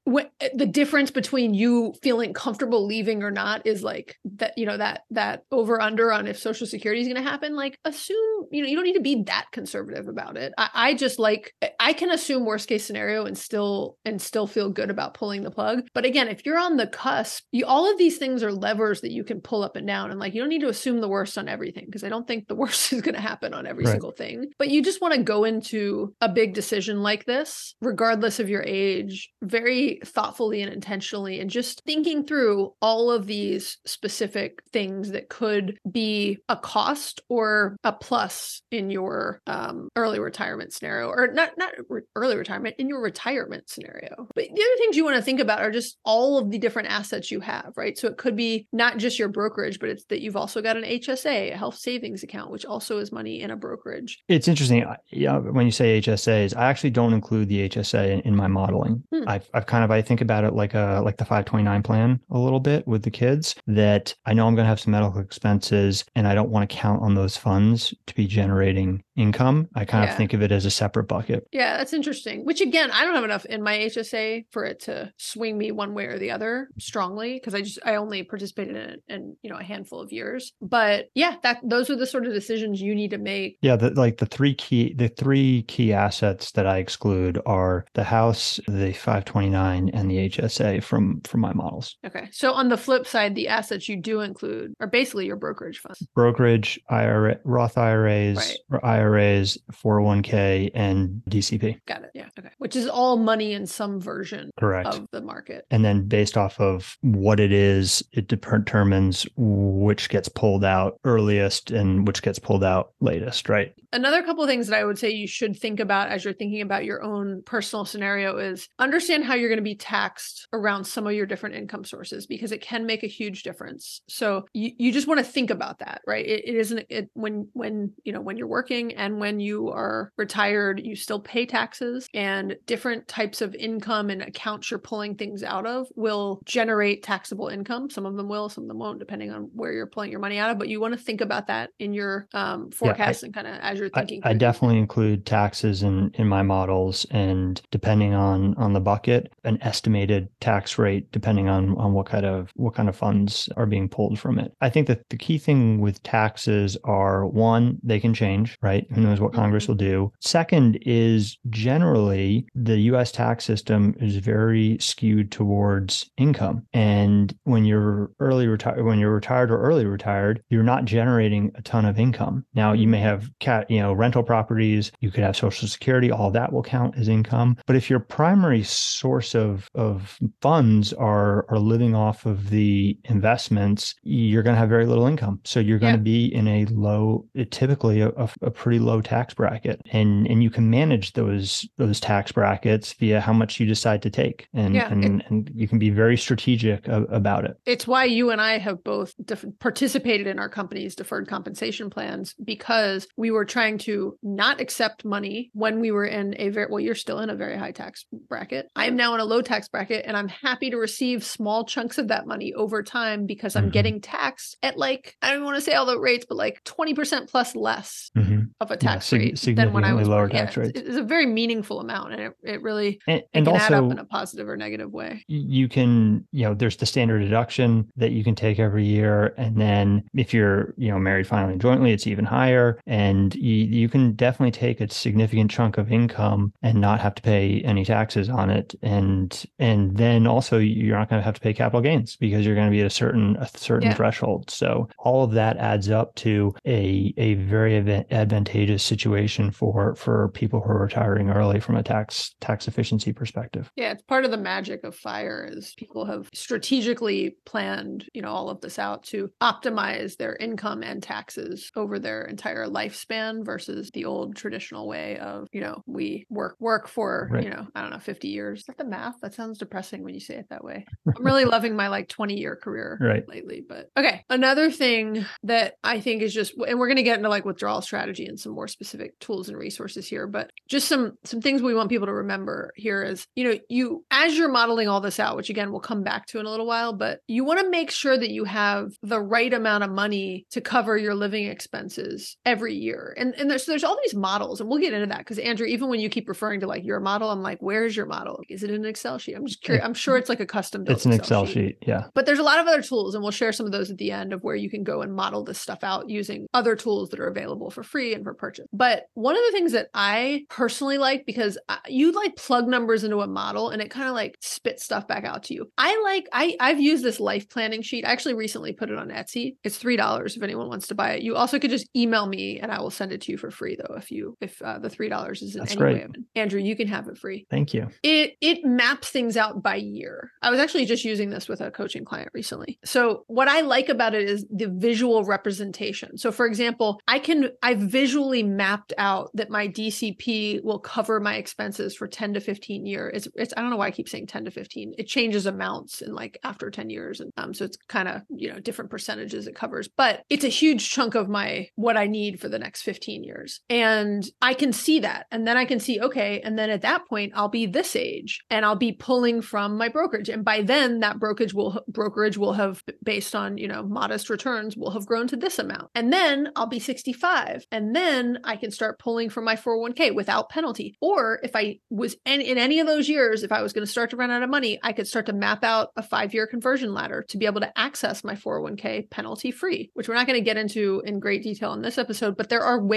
[0.55, 5.03] the difference between you feeling comfortable leaving or not is like that, you know, that
[5.11, 8.17] that over under on if social security is going to happen like assume
[8.51, 10.53] you know you don't need to be that conservative about it.
[10.59, 14.71] I, I just like i can assume worst case scenario and still and still feel
[14.71, 15.83] good about pulling the plug.
[15.95, 19.13] But again if you're on the cusp you all of these things are levers that
[19.13, 21.39] you can pull up and down and like you don't need to assume the worst
[21.39, 23.93] on everything because i don't think the worst is going to happen on every Right.
[23.93, 24.47] single thing.
[24.59, 28.63] But you just want to go into a big decision like this regardless of your
[28.63, 35.29] age very thoughtfully and intentionally and just thinking through all of these specific things that
[35.29, 41.57] could be a cost or a plus in your um, early retirement scenario or not
[41.57, 45.23] not re- early retirement in your retirement scenario but the other things you want to
[45.23, 48.37] think about are just all of the different assets you have right so it could
[48.37, 51.77] be not just your brokerage but it's that you've also got an hsa a health
[51.77, 54.85] savings account which also is money in a brokerage It's interesting.
[55.11, 59.03] Yeah, when you say HSAs, I actually don't include the HSA in, in my modeling.
[59.12, 59.29] Hmm.
[59.29, 62.38] I've, I've kind of I think about it like a like the 529 plan a
[62.38, 63.55] little bit with the kids.
[63.66, 66.77] That I know I'm going to have some medical expenses, and I don't want to
[66.77, 69.69] count on those funds to be generating income.
[69.75, 70.11] I kind Yeah.
[70.11, 71.47] of think of it as a separate bucket.
[71.53, 72.45] Yeah, that's interesting.
[72.45, 75.95] Which again, I don't have enough in my HSA for it to swing me one
[75.95, 79.51] way or the other strongly because I just I only participated in it in you
[79.51, 80.53] know a handful of years.
[80.61, 83.59] But yeah, that those are the sort of decisions you need to make.
[83.63, 88.05] Yeah, the, like the three key the three key assets that I exclude are the
[88.05, 91.97] house, the 529, and the HSA from from my models.
[92.07, 95.79] Okay, so on the flip side, the assets you do include are basically your brokerage
[95.79, 96.07] funds.
[96.14, 98.57] brokerage, IRA, Roth IRAs, Right.
[98.70, 101.79] or IRAs, 401k, and DCP.
[101.87, 102.11] Got it.
[102.14, 102.29] Yeah.
[102.38, 102.49] Okay.
[102.59, 104.88] Which is all money in some version Correct.
[104.88, 105.64] of the market.
[105.70, 111.70] and then based off of what it is, it determines which gets pulled out earliest
[111.70, 113.75] and which gets pulled out latest, right?
[113.97, 116.61] Another couple of things that I would say you should think about as you're thinking
[116.61, 121.07] about your own personal scenario is understand how you're going to be taxed around some
[121.07, 124.03] of your different income sources because it can make a huge difference.
[124.07, 126.27] So you, you just want to think about that, right?
[126.27, 130.13] It, it isn't it when when you know when you're working and when you are
[130.19, 135.43] retired, you still pay taxes and different types of income and accounts you're pulling things
[135.43, 137.89] out of will generate taxable income.
[137.89, 140.37] Some of them will, some of them won't, depending on where you're pulling your money
[140.37, 140.59] out of.
[140.59, 143.79] But you want to think about that in your um, forecast and kind of as
[143.79, 144.20] you're I, thinking.
[144.25, 149.33] I these definitely include taxes in, in my models and depending on, on the bucket,
[149.44, 153.66] an estimated tax rate depending on, on what kind of what kind of funds are
[153.66, 154.53] being pulled from it.
[154.61, 158.87] I think that the key thing with taxes are one, they can change, right?
[158.92, 159.68] Who knows what Congress Mhm.
[159.68, 160.12] will do.
[160.20, 161.38] Second is
[161.77, 166.62] generally the US tax system is very skewed towards income.
[166.72, 171.62] And when you're early retired when you're retired or early retired, you're not generating a
[171.62, 172.44] ton of income.
[172.55, 176.31] Now you may have cat, you know, rental properties, you could have social security, all
[176.31, 177.57] that will count as income.
[177.67, 183.95] But if your primary source of of funds are are living off of the investments,
[184.03, 185.41] you're going to have very little income.
[185.45, 185.97] So you're going Yeah.
[185.97, 188.11] to be in a low, typically a,
[188.43, 193.21] a, pretty low tax bracket, and and you can manage those those tax brackets via
[193.21, 196.87] how much you decide to take, and Yeah, and, and you can be very strategic
[196.89, 197.57] a, about it.
[197.67, 202.35] It's why you and I have both def- participated in our company's deferred compensation plans
[202.45, 206.79] because we were trying to not accept money when we were in a very well,
[206.79, 208.69] you're still in a very high tax bracket.
[208.77, 211.97] I am now in a low tax bracket and I'm happy to receive small chunks
[211.97, 213.73] of that money over time because I'm Mhm.
[213.73, 217.31] getting taxed at like, I don't want to say all the rates, but like 20%
[217.31, 218.49] plus less Mhm.
[218.61, 220.29] of a Yeah, tax sig- rate than when I was lower.
[220.31, 223.57] Yeah, tax it's- a very meaningful amount and it, it really And, it and can
[223.57, 225.25] add also, up in a positive or negative way.
[225.29, 229.57] you can you know there's the standard deduction that you can take every year and
[229.59, 234.13] then if you're you know married filing jointly it's even higher and you, you can
[234.15, 238.51] definitely take a significant chunk of income and not have to pay any taxes on
[238.51, 238.75] it.
[238.83, 242.55] And and then also you're not going to have to pay capital gains because you're
[242.55, 243.95] going to be at a certain a certain Yeah.
[243.95, 244.51] threshold.
[244.51, 247.77] So all of that adds up to a a very
[248.11, 253.71] advantageous situation for for people who are retiring early from a tax tax efficiency perspective.
[253.77, 258.31] Yeah, it's part of the magic of fire is people have strategically planned, you know,
[258.31, 263.90] all of this out to optimize their income and taxes over their entire lifespan versus
[263.92, 267.44] the old traditional way of, you know, we work work for, Right.
[267.44, 268.61] you know, I don't know, 50 years.
[268.61, 269.14] Is that the math?
[269.22, 270.85] That sounds depressing when you say it that way.
[271.16, 273.29] I'm really loving my like 20 year career Right.
[273.29, 273.62] lately.
[273.66, 277.29] But okay, another thing that I think is just, and we're going to get into
[277.29, 281.40] like withdrawal strategy and some more specific tools and resources here, but just some some
[281.40, 285.01] things we want people to remember here is, you know, you as you're modeling all
[285.01, 287.61] this out, which again we'll come back to in a little while, but you want
[287.61, 291.46] to make sure that you have the right amount of money to cover your living
[291.46, 293.14] expenses every year.
[293.16, 295.89] And and there's there's all these models, and we'll get into that because Andrew, even
[295.89, 298.41] when you keep referring to like your model, I'm like, where's your model?
[298.49, 299.35] Is it in an Excel sheet?
[299.35, 299.85] I'm just curious.
[299.85, 302.59] I'm sure it's like a custom it's an excel sheet yeah but there's a lot
[302.59, 304.71] of other tools, and we'll share some of those at the end of where you
[304.71, 308.15] can go and model this stuff out using other tools that are available for free
[308.15, 308.67] and for purchase.
[308.73, 313.05] But one of the things that I personally like because I- you like plug numbers
[313.05, 315.71] into a model and it kind of like spits stuff back out to you.
[315.79, 318.05] I like I I've used this life planning sheet.
[318.05, 319.57] I actually recently put it on Etsy.
[319.65, 321.23] It's three dollars if anyone wants to buy it.
[321.23, 323.77] You also could just email me and I will send it to you for free
[323.77, 325.95] though if you if uh, the three dollars is in That's any great.
[325.95, 326.07] way.
[326.35, 330.31] Andrew, you can have it free thank you it it maps things out by year.
[330.43, 332.79] I was actually just using this with a coaching client recently.
[332.85, 336.19] So what I like about it is the visual representation.
[336.19, 341.37] So for example, I can I visually mapped out that my DCP will cover my
[341.37, 343.13] expenses for 10 to 15 years.
[343.15, 344.95] It's it's I don't know why I keep saying 10 to 15.
[344.99, 348.53] It changes amounts in like after 10 years and um so it's kind of, you
[348.53, 352.41] know, different percentages it covers, but it's a huge chunk of my what I need
[352.41, 353.61] for the next 15 years.
[353.69, 355.27] And I can see that.
[355.31, 358.45] And then I can see okay, and then at that point I'll be this age
[358.51, 362.55] and I'll be pulling from my brokerage and by then that brokerage will brokerage will
[362.55, 365.90] have based on, you know, modest returns will have grown to this amount.
[365.95, 370.49] And then I'll be 65 and then I can start pulling from my 401k without
[370.49, 370.97] penalty.
[371.01, 373.90] Or if I was in, in any of those years if I was going to
[373.90, 376.92] start to run out of money, I could start to map out a 5-year conversion
[376.95, 380.45] ladder to be able to access my 401k penalty free, which we're not going to
[380.45, 382.96] get into in great detail in this episode, but there are ways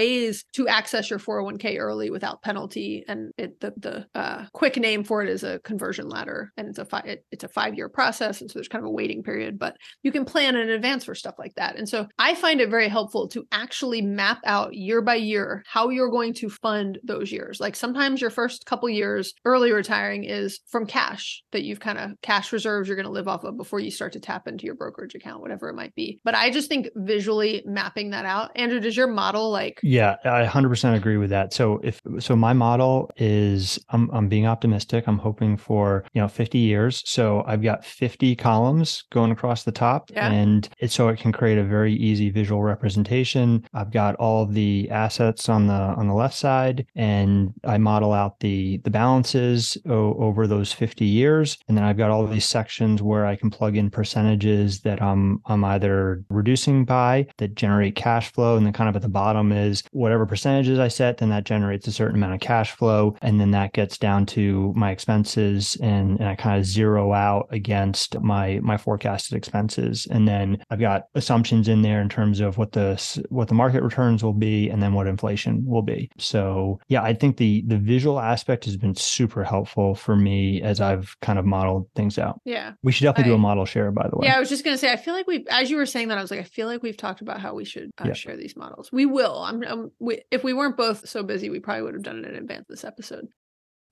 [0.54, 5.22] to access your 401k early without penalty and it, the the uh, quick name for
[5.22, 8.50] it is a conversion ladder and it's a fi- it, it's a 5-year process and
[8.50, 11.36] so there's kind of a waiting period, but you can plan in advance for stuff
[11.38, 11.76] like that.
[11.76, 15.88] And so I find it very helpful to actually map out year by year how
[15.88, 17.60] you're going to fund those years.
[17.60, 22.12] Like sometimes your first couple years early retiring is from cash that you've kind of
[22.22, 24.74] cash reserves you're going to live off of before you start to tap into your
[24.74, 26.20] brokerage account, whatever it might be.
[26.24, 28.50] But I just think visually mapping that out.
[28.56, 31.52] Andrew, does your model like Yeah, I 100% agree with that.
[31.52, 35.08] So if so my model is I'm I'm being optimistic.
[35.08, 37.02] I'm hoping for, you know, 50 years.
[37.06, 40.30] So I've got 50 columns going across the top Yeah.
[40.30, 43.64] and it so it can create a very easy visual representation.
[43.74, 48.38] I've got all the assets on the on the left side and I model out
[48.38, 53.02] the the balances o- over those 50 years and then I've got all these sections
[53.02, 58.30] where I can plug in percentages that I'm I'm either reducing by that generate cash
[58.32, 61.44] flow and then kind of at the bottom is whatever percentages I set then that
[61.44, 65.76] generates a certain amount of cash flow and then that gets down to my expenses
[65.82, 70.80] and, and I kind of zero out against my my forecasted expenses and then I've
[70.80, 72.90] got assumptions in there in terms of what the
[73.28, 76.10] what the market returns will be and then what inflation will be.
[76.18, 80.80] So yeah, I think the the visual aspect has been super helpful for me as
[80.80, 82.40] I've kind of modeled things out.
[82.44, 82.72] yeah.
[82.82, 84.26] We should definitely do a model share by the way.
[84.26, 84.90] Yeah, I was just gonna say.
[84.92, 86.82] I feel like we, as you were saying that, I was like, I feel like
[86.82, 88.12] we've talked about how we should uh, Yeah.
[88.14, 88.90] share these models.
[88.92, 89.38] We will.
[89.42, 89.59] I'm.
[89.64, 92.36] I'm we, if we weren't both so busy, we probably would have done it in
[92.36, 93.28] advance this episode.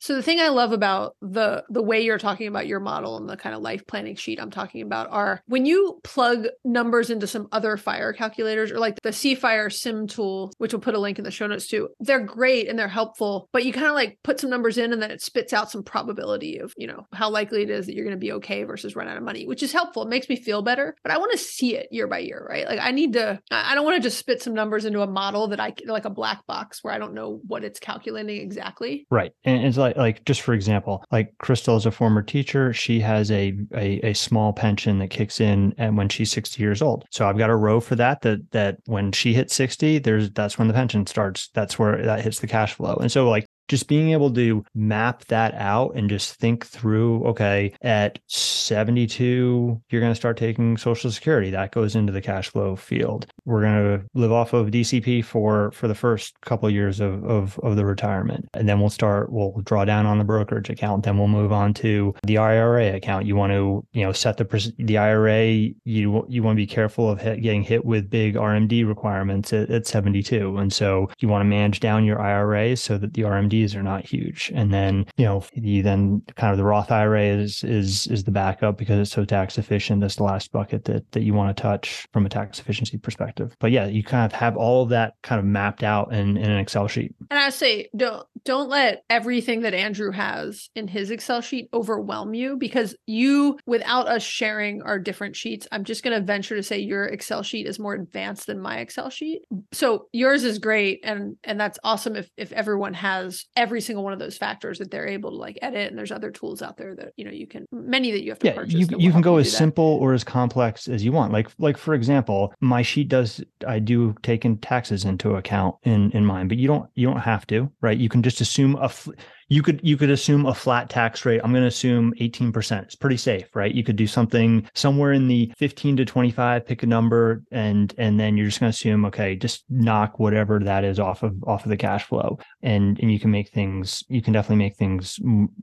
[0.00, 3.28] So the thing I love about the the way you're talking about your model and
[3.28, 7.26] the kind of life planning sheet I'm talking about are when you plug numbers into
[7.26, 11.24] some other fire calculators or like the cFIREsim tool, which we'll put a link in
[11.24, 11.88] the show notes too.
[12.00, 15.02] They're great and they're helpful, but you kind of like put some numbers in and
[15.02, 18.04] then it spits out some probability of, you know, how likely it is that you're
[18.04, 20.02] going to be okay versus run out of money, which is helpful.
[20.02, 22.66] It makes me feel better, but I want to see it year by year, right?
[22.66, 25.48] Like I need to I don't want to just spit some numbers into a model
[25.48, 29.06] that I like a black box where I don't know what it's calculating exactly.
[29.10, 29.32] Right.
[29.44, 32.72] And it's like like just for example, like Crystal is a former teacher.
[32.72, 36.82] She has a, a a small pension that kicks in and when she's 60 years
[36.82, 37.04] old.
[37.10, 40.58] So I've got a row for that that that when she hits 60, there's that's
[40.58, 41.48] when the pension starts.
[41.54, 42.96] That's where that hits the cash flow.
[42.96, 47.72] And so like just being able to map that out and just think through okay
[47.82, 51.50] at 72 you're going to start taking social security.
[51.50, 53.26] That goes into the cash flow field.
[53.44, 57.24] We're going to live off of dcp for for the first couple of years of,
[57.24, 58.48] of of the retirement.
[58.54, 61.04] And then we'll start we'll draw down on the brokerage account.
[61.04, 63.26] Then we'll move on to the ira account.
[63.26, 65.44] You want to you know set the the ira
[65.84, 69.70] you you want to be careful of hit, getting hit with big rmd requirements at,
[69.70, 73.57] at 72 and so you want to manage down your ira so that the rmd
[73.74, 74.50] are not huge.
[74.54, 78.30] And then, you know, you then kind of the Roth IRA is is is the
[78.30, 80.00] backup because it's so tax efficient.
[80.00, 83.56] That's the last bucket that that you want to touch from a tax efficiency perspective.
[83.60, 86.50] But yeah, you kind of have all of that kind of mapped out in, in
[86.50, 87.14] an Excel sheet.
[87.30, 92.34] And I say don't don't let everything that Andrew has in his Excel sheet overwhelm
[92.34, 96.78] you because you without us sharing our different sheets, I'm just gonna venture to say
[96.78, 99.42] your Excel sheet is more advanced than my Excel sheet.
[99.72, 104.12] So yours is great and and that's awesome if if everyone has every single one
[104.12, 105.88] of those factors that they're able to like edit.
[105.88, 108.38] And there's other tools out there that you know you can many that you have
[108.38, 108.74] to yeah, purchase.
[108.74, 111.32] you you can go as simple or as complex as you want.
[111.32, 116.12] Like like for example, my sheet does I do take in taxes into account in
[116.12, 117.98] in mine, but you don't you don't have to, right?
[117.98, 119.12] You can just assume a fl-
[119.48, 121.40] you could you could assume a flat tax rate.
[121.42, 122.82] I'm going to assume 18%.
[122.82, 123.74] It's pretty safe, right?
[123.74, 128.18] You could do something somewhere in the 15 to 25, pick a number and and
[128.20, 131.64] then you're just going to assume okay, just knock whatever that is off of off
[131.64, 132.38] of the cash flow.
[132.62, 135.18] And and you can make things you can definitely make things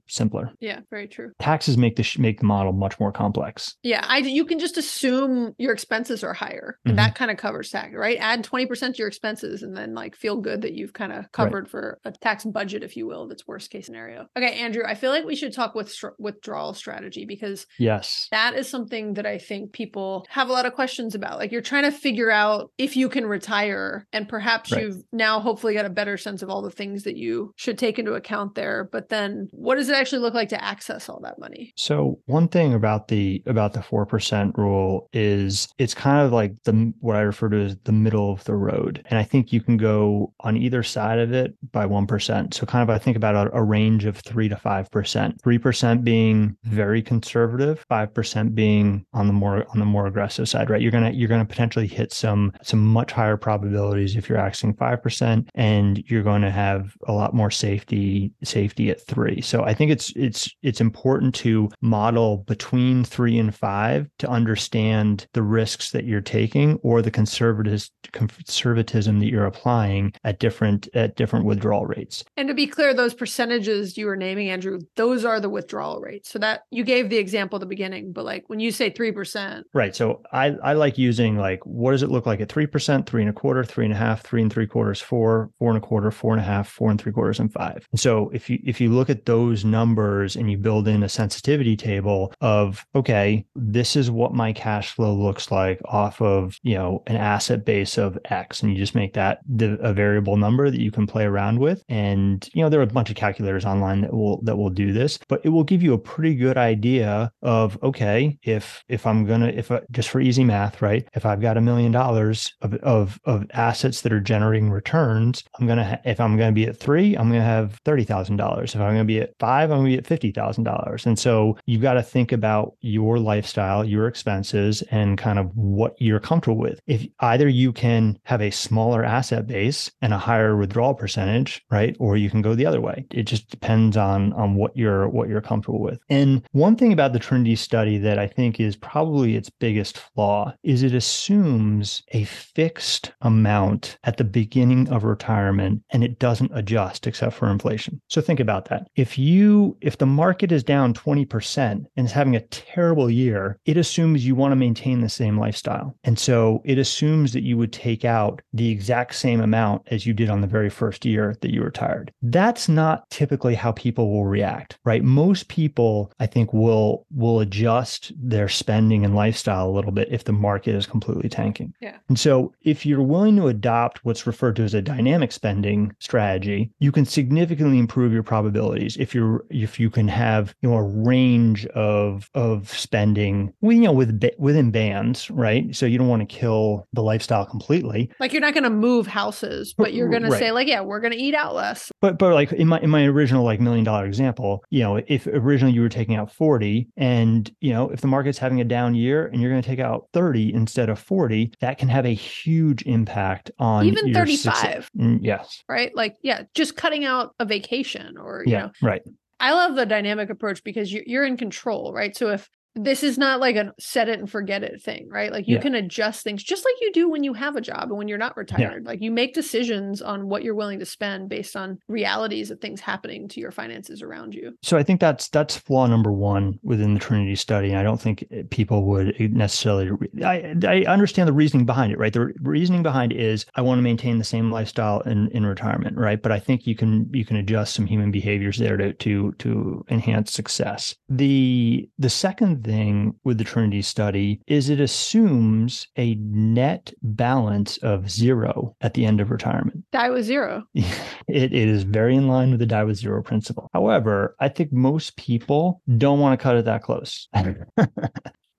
[0.07, 0.51] simpler.
[0.59, 1.31] Yeah, very true.
[1.39, 3.75] Taxes make the sh- make the model much more complex.
[3.83, 6.97] Yeah, I you can just assume your expenses are higher, and Mhm.
[6.97, 8.17] that kind of covers tax, right?
[8.19, 11.31] Add twenty percent to your expenses, and then like feel good that you've kind of
[11.31, 13.27] covered for a tax budget, if you will.
[13.27, 14.27] That's worst case scenario.
[14.38, 18.27] Okay, Andrew, I feel like we should talk with withdrawal strategy because Yes.
[18.31, 21.39] that is something that I think people have a lot of questions about.
[21.39, 24.83] Like you're trying to figure out if you can retire, and perhaps Right.
[24.83, 27.99] you've now hopefully got a better sense of all the things that you should take
[27.99, 28.89] into account there.
[28.91, 31.73] But then, what does it actually look like to access all that money?
[31.75, 36.53] So one thing about the about the four percent rule is it's kind of like
[36.63, 39.61] the what I refer to as the middle of the road, and I think you
[39.61, 42.53] can go on either side of it by one percent.
[42.53, 45.41] So kind of I think about a, a range of three to five percent.
[45.43, 50.47] Three percent being very conservative, five percent being on the more on the more aggressive
[50.47, 50.69] side.
[50.69, 50.82] Right?
[50.82, 55.01] You're gonna you're gonna potentially hit some some much higher probabilities if you're axing five
[55.01, 59.41] percent, and you're going to have a lot more safety safety at three.
[59.41, 65.28] So I think it's it's it's important to model between three and five to understand
[65.34, 71.15] the risks that you're taking or the conservatis- conservatism that you're applying at different at
[71.15, 72.23] different withdrawal rates.
[72.38, 76.29] And to be clear, those percentages you were naming, Andrew, those are the withdrawal rates.
[76.29, 79.63] So that you gave the example at the beginning, but like when you say 3%,
[79.73, 79.95] Right.
[79.95, 83.21] So I, I like using like what does it look like at three percent, three
[83.21, 85.85] and a quarter, three and a half, three and three quarters, four, four and a
[85.85, 87.87] quarter, four and a half, four and three quarters, and five.
[87.91, 91.09] And so if you if you look at those numbers and you build in a
[91.09, 96.75] sensitivity table of okay, this is what my cash flow looks like off of you
[96.75, 100.69] know an asset base of X, and you just make that the, a variable number
[100.69, 101.83] that you can play around with.
[101.89, 103.15] And you know there are a bunch of
[103.45, 106.36] calculators online that will that will do this, but it will give you a pretty
[106.36, 111.08] good idea of okay, if if I'm gonna if I, just for easy math, right?
[111.13, 115.67] If I've got a million dollars of of of assets that are generating returns, I'm
[115.67, 118.73] gonna ha- if I'm gonna be at three, I'm gonna have thirty thousand dollars.
[118.75, 121.05] If I'm gonna be at five, I'm gonna be at fifty thousand dollars.
[121.05, 125.95] And so you've got to think about your lifestyle, your expenses, and kind of what
[125.99, 126.79] you're comfortable with.
[126.88, 131.95] If either you can have a smaller asset base and a higher withdrawal percentage, right,
[131.99, 133.05] or you can go the other way.
[133.12, 135.99] It just depends on on what you're what you're comfortable with.
[136.09, 140.53] And one thing about the Trinity study that I think is probably its biggest flaw
[140.63, 147.07] is it assumes a fixed amount at the beginning of retirement and it doesn't adjust
[147.07, 148.01] except for inflation.
[148.07, 148.88] So think about that.
[148.95, 153.77] If you if the market is down 20% and is having a terrible year, it
[153.77, 155.95] assumes you want to maintain the same lifestyle.
[156.03, 160.13] And so it assumes that you would take out the exact same amount as you
[160.13, 162.11] did on the very first year that you retired.
[162.21, 165.01] That's not typically how people will react, right?
[165.01, 170.25] Most people, I think, will will adjust their spending and lifestyle a little bit if
[170.25, 171.74] the market is completely tanking.
[171.80, 171.95] Yeah.
[172.09, 176.72] And so if you're willing to adopt what's referred to as a dynamic spending strategy,
[176.80, 180.84] you can significantly improve your probabilities if you're if you can have you know a
[180.84, 185.74] range of of spending you know with within bands, right?
[185.74, 189.07] So you don't want to kill the lifestyle completely, Like you're not going to move
[189.07, 191.93] houses, but you're going to say like, yeah, we're going to eat out less.
[192.01, 195.28] but but like in my in my original like million dollar example, you know, if
[195.28, 198.95] originally you were taking out 40 and you know, if the market's having a down
[198.95, 202.14] year and you're going to take out 30 instead of 40, that can have a
[202.14, 204.38] huge impact on Even your 35.
[204.38, 204.89] success.
[204.97, 205.64] Mm, yes.
[205.68, 205.95] Right?
[205.95, 209.01] Like, yeah, just cutting out a vacation or, you Yeah, know, right.
[209.39, 212.16] I love the dynamic approach because you're in control, right?
[212.16, 215.32] So if this is not like a set it and forget it thing, right?
[215.32, 215.61] Like you Yeah.
[215.61, 218.17] can adjust things just like you do when you have a job and when you're
[218.17, 218.86] not retired.
[218.86, 222.82] Like you make decisions on what you're willing to spend based on realities of things
[222.82, 224.53] happening to your finances around you.
[224.61, 227.69] So I think that's that's flaw number one within the Trinity study.
[227.69, 229.89] And I don't think eh, people would necessarily.
[230.23, 232.11] I I understand the reasoning behind it, right?
[232.11, 235.97] The reasoning behind it is I want to maintain the same lifestyle in, in retirement,
[235.97, 236.21] right?
[236.21, 239.86] But I think you can you can adjust some human behaviors there to to to
[239.89, 240.95] enhance success.
[241.07, 248.09] The the second thing with the Trinity study is it assumes a net balance of
[248.09, 249.84] zero at the end of retirement.
[249.91, 250.63] Die with zero.
[250.76, 250.93] it,
[251.28, 253.70] it is very in line with the die with zero principle.
[253.74, 257.28] However, I think most people don't want to cut it that close.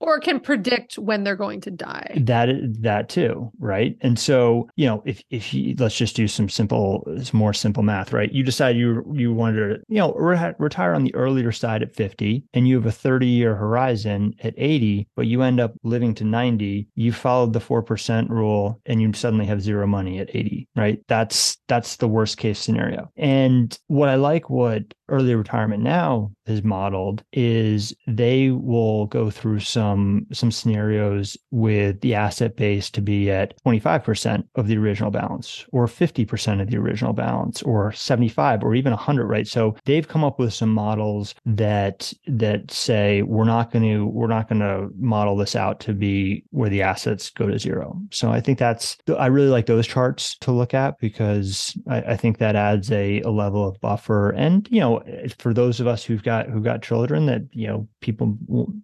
[0.07, 2.13] Or can predict when they're going to die.
[2.15, 2.47] that
[2.79, 3.97] that too, right?
[3.99, 7.83] And so, you know, if if you let's just do some simple, some more simple
[7.83, 8.31] math, right?
[8.31, 11.93] You decide you you wanted to, you know, re- retire on the earlier side at
[11.93, 16.15] 50 and you have a 30 year horizon at 80, but you end up living
[16.15, 20.69] to 90, you followed the 4% rule and you suddenly have zero money at 80,
[20.77, 21.01] right?
[21.09, 23.11] That's that's the worst case scenario.
[23.17, 29.59] And what I like what early retirement now is modeled is they will go through
[29.59, 29.96] some
[30.31, 35.87] some scenarios with the asset base to be at 25% of the original balance or
[35.87, 39.47] 50% of the original balance or 75 or even 100 right?
[39.47, 44.27] So they've come up with some models that that say we're not going to we're
[44.27, 47.99] not going to model this out to be where the assets go to zero.
[48.11, 52.17] So i think that's i really like those charts to look at because i, I
[52.17, 54.31] think that adds a, a level of buffer.
[54.31, 55.03] And you know
[55.39, 58.37] for those of us who've got who've got children that you know people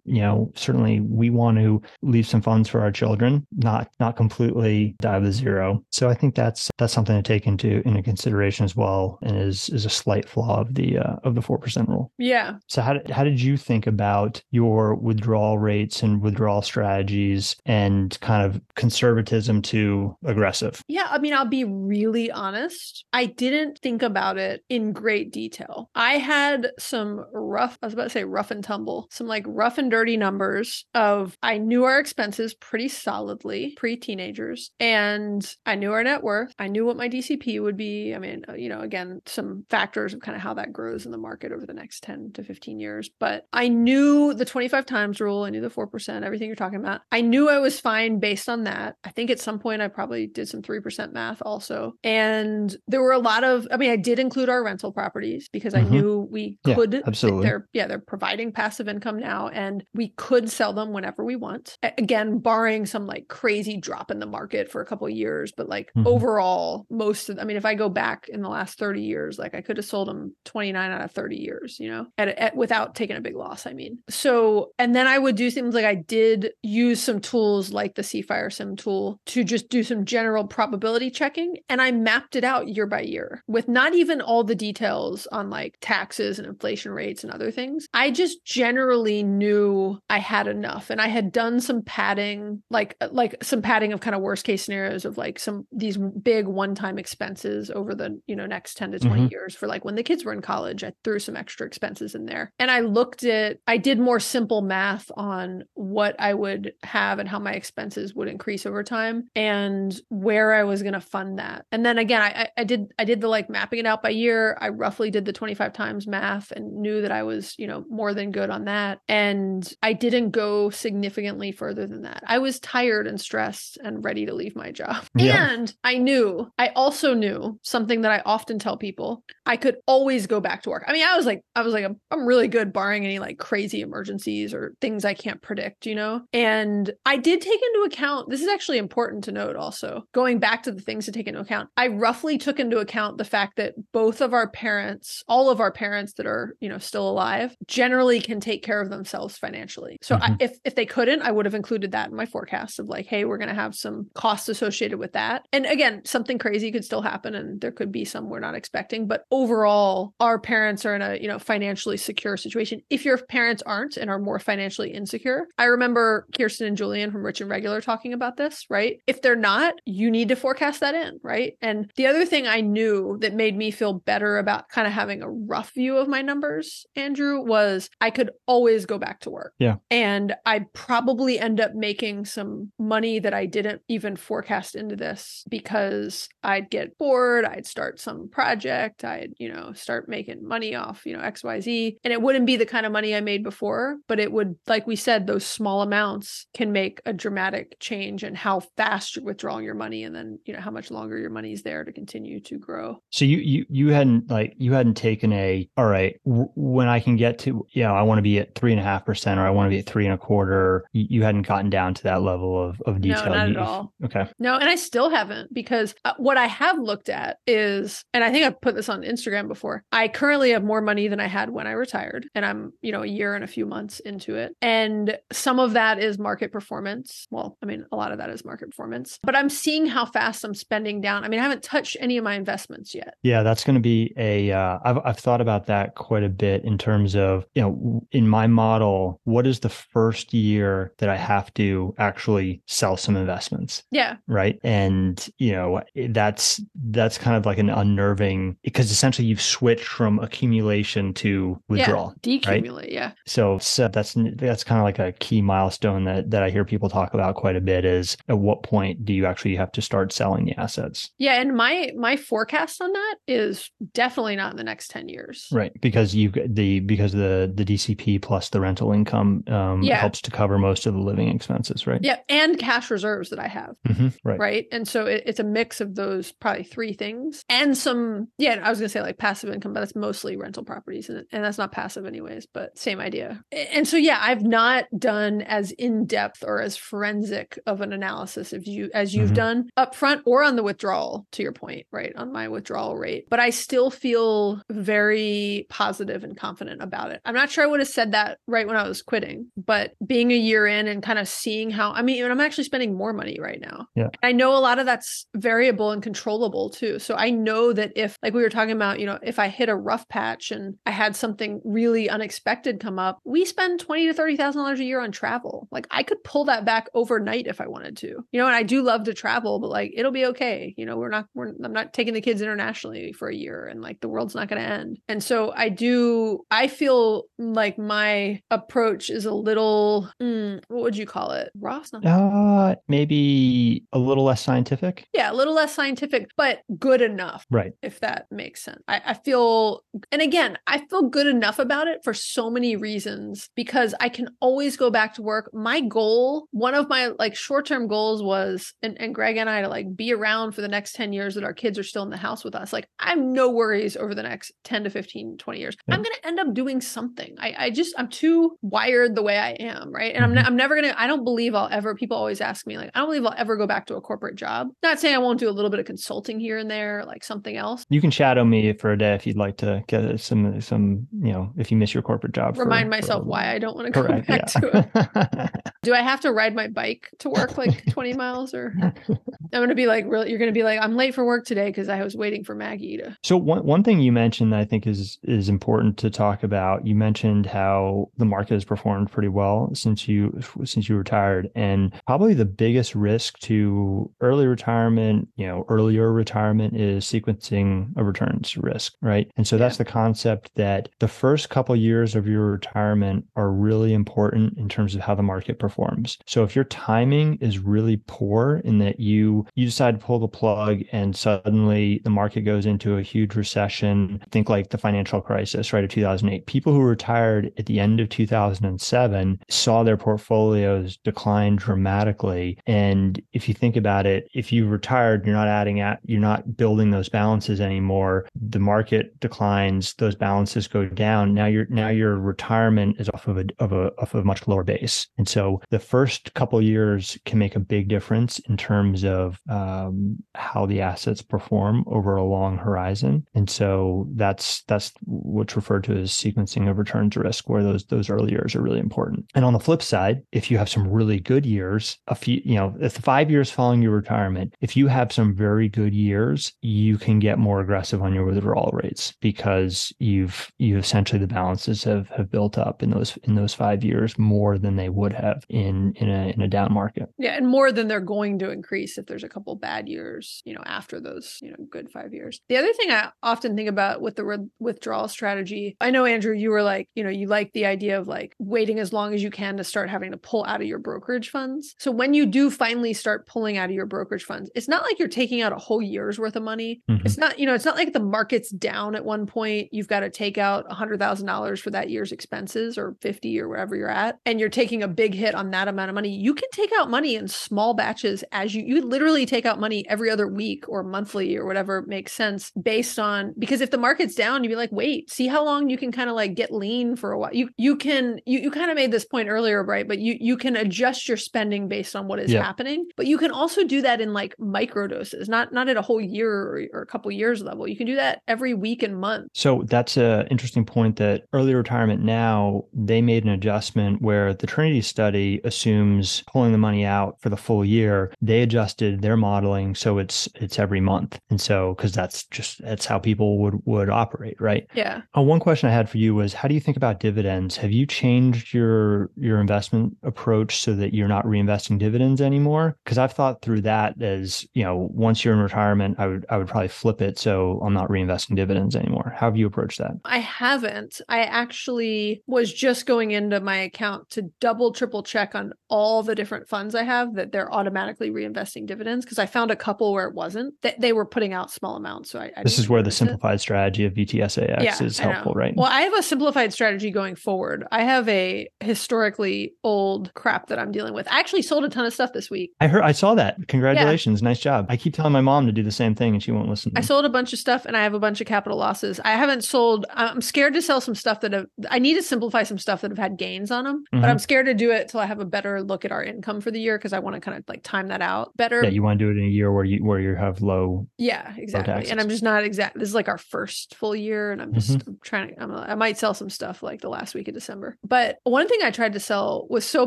[0.04, 4.94] you know certainly we want to leave some funds for our children not not completely
[5.00, 8.74] die with zero so i think that's that's something to take into into consideration as
[8.76, 12.54] well and is is a slight flaw of the uh, of the 4% rule Yeah.
[12.68, 18.18] so how did, how did you think about your withdrawal rates and withdrawal strategies and
[18.20, 23.04] kind of conservatism to aggressive Yeah, I mean, I'll be really honest.
[23.12, 25.90] I didn't think about it in great detail.
[25.94, 29.78] I had some rough, I was about to say rough and tumble, some like rough
[29.78, 35.92] and dirty numbers of I knew our expenses pretty solidly pre teenagers and I knew
[35.92, 36.52] our net worth.
[36.58, 38.14] I knew what my DCP would be.
[38.14, 41.12] I mean, uh, you know, again, some factors of kind of how that grows in
[41.12, 43.10] the market over the next 10 to 15 years.
[43.18, 45.42] But I knew the 25 times rule.
[45.44, 47.00] I knew the 4%, everything you're talking about.
[47.12, 48.96] I knew I was fine based on that.
[49.04, 51.92] I think at some point I probably did some 3% math also.
[52.02, 55.74] And there were a lot of, I mean, I did include our rental properties because
[55.74, 55.90] I Mhm.
[55.90, 57.42] knew we Yeah, could, absolutely.
[57.46, 61.76] they're, yeah, they're providing passive income now and we could sell them whenever we want.
[61.82, 65.68] Again, barring some like crazy drop in the market for a couple of years, but
[65.68, 66.06] like Mhm.
[66.06, 69.54] overall, most of, I mean, if I go back in the last 30 years, like
[69.54, 72.94] I could have sold them 29 out of 30 years, you know, at, at without
[72.94, 73.66] taking a big loss.
[73.66, 77.72] I mean, so, and then I would do things like I did use some tools
[77.72, 81.58] like the cFIREsim tool to just do some general probability checking.
[81.68, 85.50] And I mapped it out year by year with not even all the details on
[85.50, 87.86] like taxes and inflation rates and other things.
[87.94, 93.42] I just generally knew I had enough and I had done some padding, like, like
[93.42, 97.70] some padding of kind of worst case scenarios of like some these big one-time expenses
[97.70, 99.30] over the, you know, next 10 to 20 Mhm.
[99.30, 102.26] years for like when the kids were in college, I threw some extra expenses in
[102.26, 102.52] there.
[102.58, 107.28] And I looked at, I did more simple math on what I would have and
[107.28, 111.64] how my expenses would increase over time and where I was going to fund that.
[111.72, 114.10] And then again, I, I- I did, I did the like mapping it out by
[114.10, 114.56] year.
[114.60, 118.14] I roughly did the 25 times math and knew that I was, you know, more
[118.14, 119.00] than good on that.
[119.08, 122.22] And I didn't go go significantly further than that.
[122.26, 125.04] I was tired and stressed and ready to leave my job.
[125.24, 125.52] Yeah.
[125.52, 130.26] And I knew, I also knew something that I often tell people I could always
[130.26, 130.84] go back to work.
[130.86, 133.38] I mean, I was like, I was like, I'm, I'm really good barring any like
[133.38, 136.22] crazy emergencies or things I can't predict, you know?
[136.32, 140.62] And I did take into account, this is actually important to note also, going back
[140.64, 141.70] to the things to take into account.
[141.76, 145.72] I roughly took into account the fact that both of our parents, all of our
[145.72, 149.96] parents that are, you know, still alive, generally can take care of themselves financially.
[150.02, 150.42] So I, Mhm.
[150.44, 153.24] If if they couldn't, I would have included that in my forecast of like, hey,
[153.24, 155.46] we're going to have some costs associated with that.
[155.52, 159.06] And again, something crazy could still happen and there could be some we're not expecting,
[159.06, 162.80] but overall, our parents are in a, you know, financially secure situation.
[162.90, 167.24] If your parents aren't and are more financially insecure, I remember Kiersten and Julien from
[167.24, 168.98] Rich and Regular talking about this, right?
[169.06, 171.54] If they're not, you need to forecast that in, right?
[171.62, 175.22] And the other thing I knew that made me feel better about kind of having
[175.22, 179.54] a rough view of my numbers, Andrew, was I could always go back to work.
[179.58, 179.76] Yeah.
[179.90, 185.44] And I'd probably end up making some money that I didn't even forecast into this
[185.48, 191.06] because I'd get bored, I'd start some project, I'd, you know, start making money off,
[191.06, 191.96] you know, XYZ.
[192.04, 194.86] And it wouldn't be the kind of money I made before, but it would, like
[194.86, 199.64] we said, those small amounts can make a dramatic change in how fast you're withdrawing
[199.64, 202.58] your money and then, you know, how much longer your money's there to continue to
[202.58, 202.98] grow.
[203.10, 207.00] So you you you hadn't like you hadn't taken a all right w- when I
[207.00, 209.38] can get to you know I want to be at three and a half percent
[209.38, 210.84] or I want to be at three and a quarter.
[210.92, 213.26] You, hadn't gotten down to that level of of detail.
[213.26, 213.92] No, not at all.
[214.04, 214.26] Okay.
[214.38, 218.32] No, and I still haven't because uh, what I have looked at is, and I
[218.32, 219.84] think I've put this on Instagram before.
[219.92, 223.02] I currently have more money than I had when I retired, and I'm, you know,
[223.02, 224.56] a year and a few months into it.
[224.62, 227.26] And some of that is market performance.
[227.30, 230.44] Well, I mean, a lot of that is market performance, but I'm seeing how fast
[230.44, 231.24] I'm spending down.
[231.24, 233.14] I mean, I haven't touched any of my investments yet.
[233.22, 234.52] Yeah, that's going to be a.
[234.52, 238.28] Uh, I've I've thought about that quite a bit in terms of you know in
[238.28, 243.82] my model, what is the first year that I have to actually sell some investments?
[243.90, 244.16] Yeah.
[244.28, 246.60] right and you know that's
[246.90, 252.38] that's kind of like an unnerving because essentially you've switched from accumulation to withdrawal Yeah.
[252.38, 252.92] Decumulate.
[252.92, 253.12] Yeah.
[253.26, 256.88] so, so that's that's kind of like a key milestone that that i hear people
[256.88, 260.12] talk about quite a bit is at what point do you actually have to start
[260.12, 261.40] selling the assets Yeah.
[261.40, 265.46] And my, my forecast on that is definitely not in the next 10 years.
[265.52, 270.00] right because you the because the the dcp plus the rental income um Yeah.
[270.04, 272.18] Helps to cover most of the living expenses right Yeah.
[272.28, 273.74] And cash reserves that I have.
[273.88, 274.14] Mhm.
[274.24, 278.28] right right and so it, it's a mix of those probably three things and some
[278.38, 281.44] yeah i was gonna say like passive income but that's mostly rental properties and, and
[281.44, 286.44] that's not passive anyways but same idea and so yeah i've not done as in-depth
[286.46, 289.34] or as forensic of an analysis as you as you've Mhm.
[289.34, 293.40] done upfront or on the withdrawal to your point right on my withdrawal rate but
[293.40, 297.88] i still feel very positive and confident about it i'm not sure i would have
[297.88, 301.28] said that right when i was quitting but being a year in and kind of
[301.28, 304.08] seeing how i mean i'm actually spending more money right now Yeah.
[304.22, 306.98] I know a lot of that's variable and controllable too.
[306.98, 309.68] So I know that if, like we were talking about, you know, if I hit
[309.68, 314.14] a rough patch and I had something really unexpected come up, we spend twenty to
[314.14, 315.68] thirty thousand dollars a year on travel.
[315.70, 318.08] Like I could pull that back overnight if I wanted to.
[318.32, 320.74] You know, and I do love to travel, but like it'll be okay.
[320.76, 323.82] You know, we're not, we're, I'm not taking the kids internationally for a year, and
[323.82, 324.98] like the world's not going to end.
[325.08, 326.40] And so I do.
[326.50, 329.83] I feel like my approach is a little,
[330.20, 331.50] mm, what would you call it?
[331.58, 337.46] Ross, uh maybe a little less scientific yeah, a little less scientific, but good enough,
[337.50, 338.82] right if that makes sense.
[338.88, 343.48] I, I feel, and again, I feel good enough about it for so many reasons
[343.54, 345.50] because I can always go back to work.
[345.52, 349.62] My goal, one of my like short term goals was, and, and Greg and I
[349.62, 352.10] to like be around for the next 10 years that our kids are still in
[352.10, 352.72] the house with us.
[352.72, 355.76] Like, I have no worries over the next 10 to 15, 20 years.
[355.86, 355.94] Yeah.
[355.94, 357.36] I'm going to end up doing something.
[357.38, 360.14] I, I just, I'm too wired the way I am, right?
[360.14, 360.34] And I'm, Mhm.
[360.36, 362.90] ne- I'm never going to, I don't believe I'll ever, people always ask me, like,
[362.94, 364.68] I don't believe I'll ever go back to a corporate job.
[364.82, 367.56] Not saying I won't do a little bit of consulting here and there, like something
[367.56, 367.84] else.
[367.90, 371.32] You can shadow me for a day if you'd like to get some some you
[371.32, 372.58] know if you miss your corporate job.
[372.58, 375.64] Remind for myself little why I don't want to go back to it.
[375.82, 378.74] Do I have to ride my bike to work like 20 miles or
[379.52, 381.44] I'm going to be like, really, you're going to be like, I'm late for work
[381.44, 383.16] today because I was waiting for Maggie to.
[383.22, 386.86] so one one thing you mentioned that I think is is important to talk about.
[386.86, 391.92] You mentioned how the market has performed pretty well since you since you retired, and
[392.06, 398.56] probably the biggest risk to early retirement, you know, earlier retirement is sequencing of returns
[398.56, 399.30] risk, right?
[399.36, 403.92] And so that's the concept that the first couple years of your retirement are really
[403.92, 406.18] important in terms of how the market performs performs.
[406.26, 410.28] So if your timing is really poor in that you you decide to pull the
[410.28, 415.72] plug and suddenly the market goes into a huge recession, think like the financial crisis,
[415.72, 416.46] right, of 2008.
[416.46, 422.58] People who retired at the end of 2007 saw their portfolios decline dramatically.
[422.66, 426.56] And if you think about it, if you retired, you're not adding at, you're not
[426.56, 428.26] building those balances anymore.
[428.34, 431.34] The market declines, those balances go down.
[431.34, 434.46] Now your now your retirement is off of a of a off of a much
[434.46, 435.06] lower base.
[435.18, 440.16] And so the first couple years can make a big difference in terms of um,
[440.34, 443.26] how the assets perform over a long horizon.
[443.34, 448.10] And so that's that's what's referred to as sequencing of returns risk, where those those
[448.10, 449.26] early years are really important.
[449.34, 452.54] And on the flip side, if you have some really good years, a few, you
[452.54, 456.52] know, if the five years following your retirement, if you have some very good years,
[456.62, 461.84] you can get more aggressive on your withdrawal rates because you've you essentially the balances
[461.84, 465.44] have have built up in those in those five years more than they would have
[465.48, 467.08] in in a in a down market.
[467.18, 470.52] Yeah, and more than they're going to increase if there's a couple bad years, you
[470.52, 472.40] know, after those, you know, good 5 years.
[472.48, 476.34] The other thing I often think about with the re- withdrawal strategy, I know Andrew
[476.34, 479.22] you were like, you know, you like the idea of like waiting as long as
[479.22, 481.76] you can to start having to pull out of your brokerage funds.
[481.78, 484.98] So when you do finally start pulling out of your brokerage funds, it's not like
[484.98, 486.82] you're taking out a whole year's worth of money.
[486.90, 487.04] Mhm.
[487.04, 489.68] It's not, you know, it's not like the market's down at one point.
[489.70, 493.88] You've got to take out $100,000 for that year's expenses or 50 or wherever you're
[493.88, 496.10] at, and you're taking a big hit on that amount of money.
[496.16, 499.86] You can take out money in small batches as you, you literally take out money
[499.88, 504.14] every other week or monthly or whatever makes sense based on, because if the market's
[504.14, 506.96] down, you'd be like, wait, see how long you can kind of like get lean
[506.96, 507.34] for a while.
[507.34, 509.86] You, you can, you, you kind of made this point earlier, right?
[509.86, 512.42] But you, you can adjust your spending based on what is Yeah.
[512.42, 515.82] happening, but you can also do that in like micro doses, not, not at a
[515.82, 517.68] whole year or, or a couple years level.
[517.68, 519.28] You can do that every week and month.
[519.34, 524.46] So that's a interesting point that early retirement now they made an adjustment where the
[524.46, 528.12] Trinity study assumes pulling the money out for the full year.
[528.20, 531.18] They adjusted their modeling so it's it's every month.
[531.30, 534.66] And so because that's just that's how people would would operate, right?
[534.74, 535.02] Yeah.
[535.16, 537.56] Uh, one question I had for you was how do you think about dividends?
[537.56, 542.76] Have you changed your your investment approach so that you're not reinvesting dividends anymore?
[542.84, 546.38] Because I've thought through that as, you know, once you're in retirement, I would I
[546.38, 549.12] would probably flip it so I'm not reinvesting dividends anymore.
[549.16, 549.92] How have you approached that?
[550.04, 551.00] I haven't.
[551.08, 556.14] I actually was just going into my account to double, triple check on all the
[556.14, 560.06] different funds I have that they're automatically reinvesting dividends because I found a couple where
[560.06, 560.54] it wasn't.
[560.62, 562.10] That they were putting out small amounts.
[562.10, 562.98] So I, I This is where the notice it.
[562.98, 565.54] simplified strategy of VTSAX Yeah, is helpful, right?
[565.56, 567.64] Well, I have a simplified strategy going forward.
[567.72, 571.08] I have a historically old crap that I'm dealing with.
[571.10, 572.52] I actually sold a ton of stuff this week.
[572.60, 573.36] I heard I saw that.
[573.48, 574.22] Congratulations.
[574.22, 574.66] Nice job.
[574.68, 576.72] I keep telling my mom to do the same thing and she won't listen.
[576.76, 579.00] I sold a bunch of stuff and I have a bunch of capital losses.
[579.04, 579.86] I haven't sold.
[579.94, 581.46] I'm scared to sell some stuff that have.
[581.70, 584.00] I need to simplify some stuff that have had gains on them, Mhm.
[584.02, 586.40] but I'm scared to do it till I have a better look at our income
[586.40, 588.62] for the year because I want to kind of like time that out better.
[588.62, 590.86] yeah, you want to do it in a year where you where you have low
[590.98, 591.72] Yeah, exactly.
[591.74, 591.90] taxes.
[591.90, 592.78] And I'm just not exact.
[592.78, 594.90] This is like our first full year, and I'm just Mm-hmm.
[594.90, 595.42] I'm trying to.
[595.42, 597.76] I'm, I might sell some stuff like the last week of December.
[597.84, 599.86] But one thing I tried to sell was so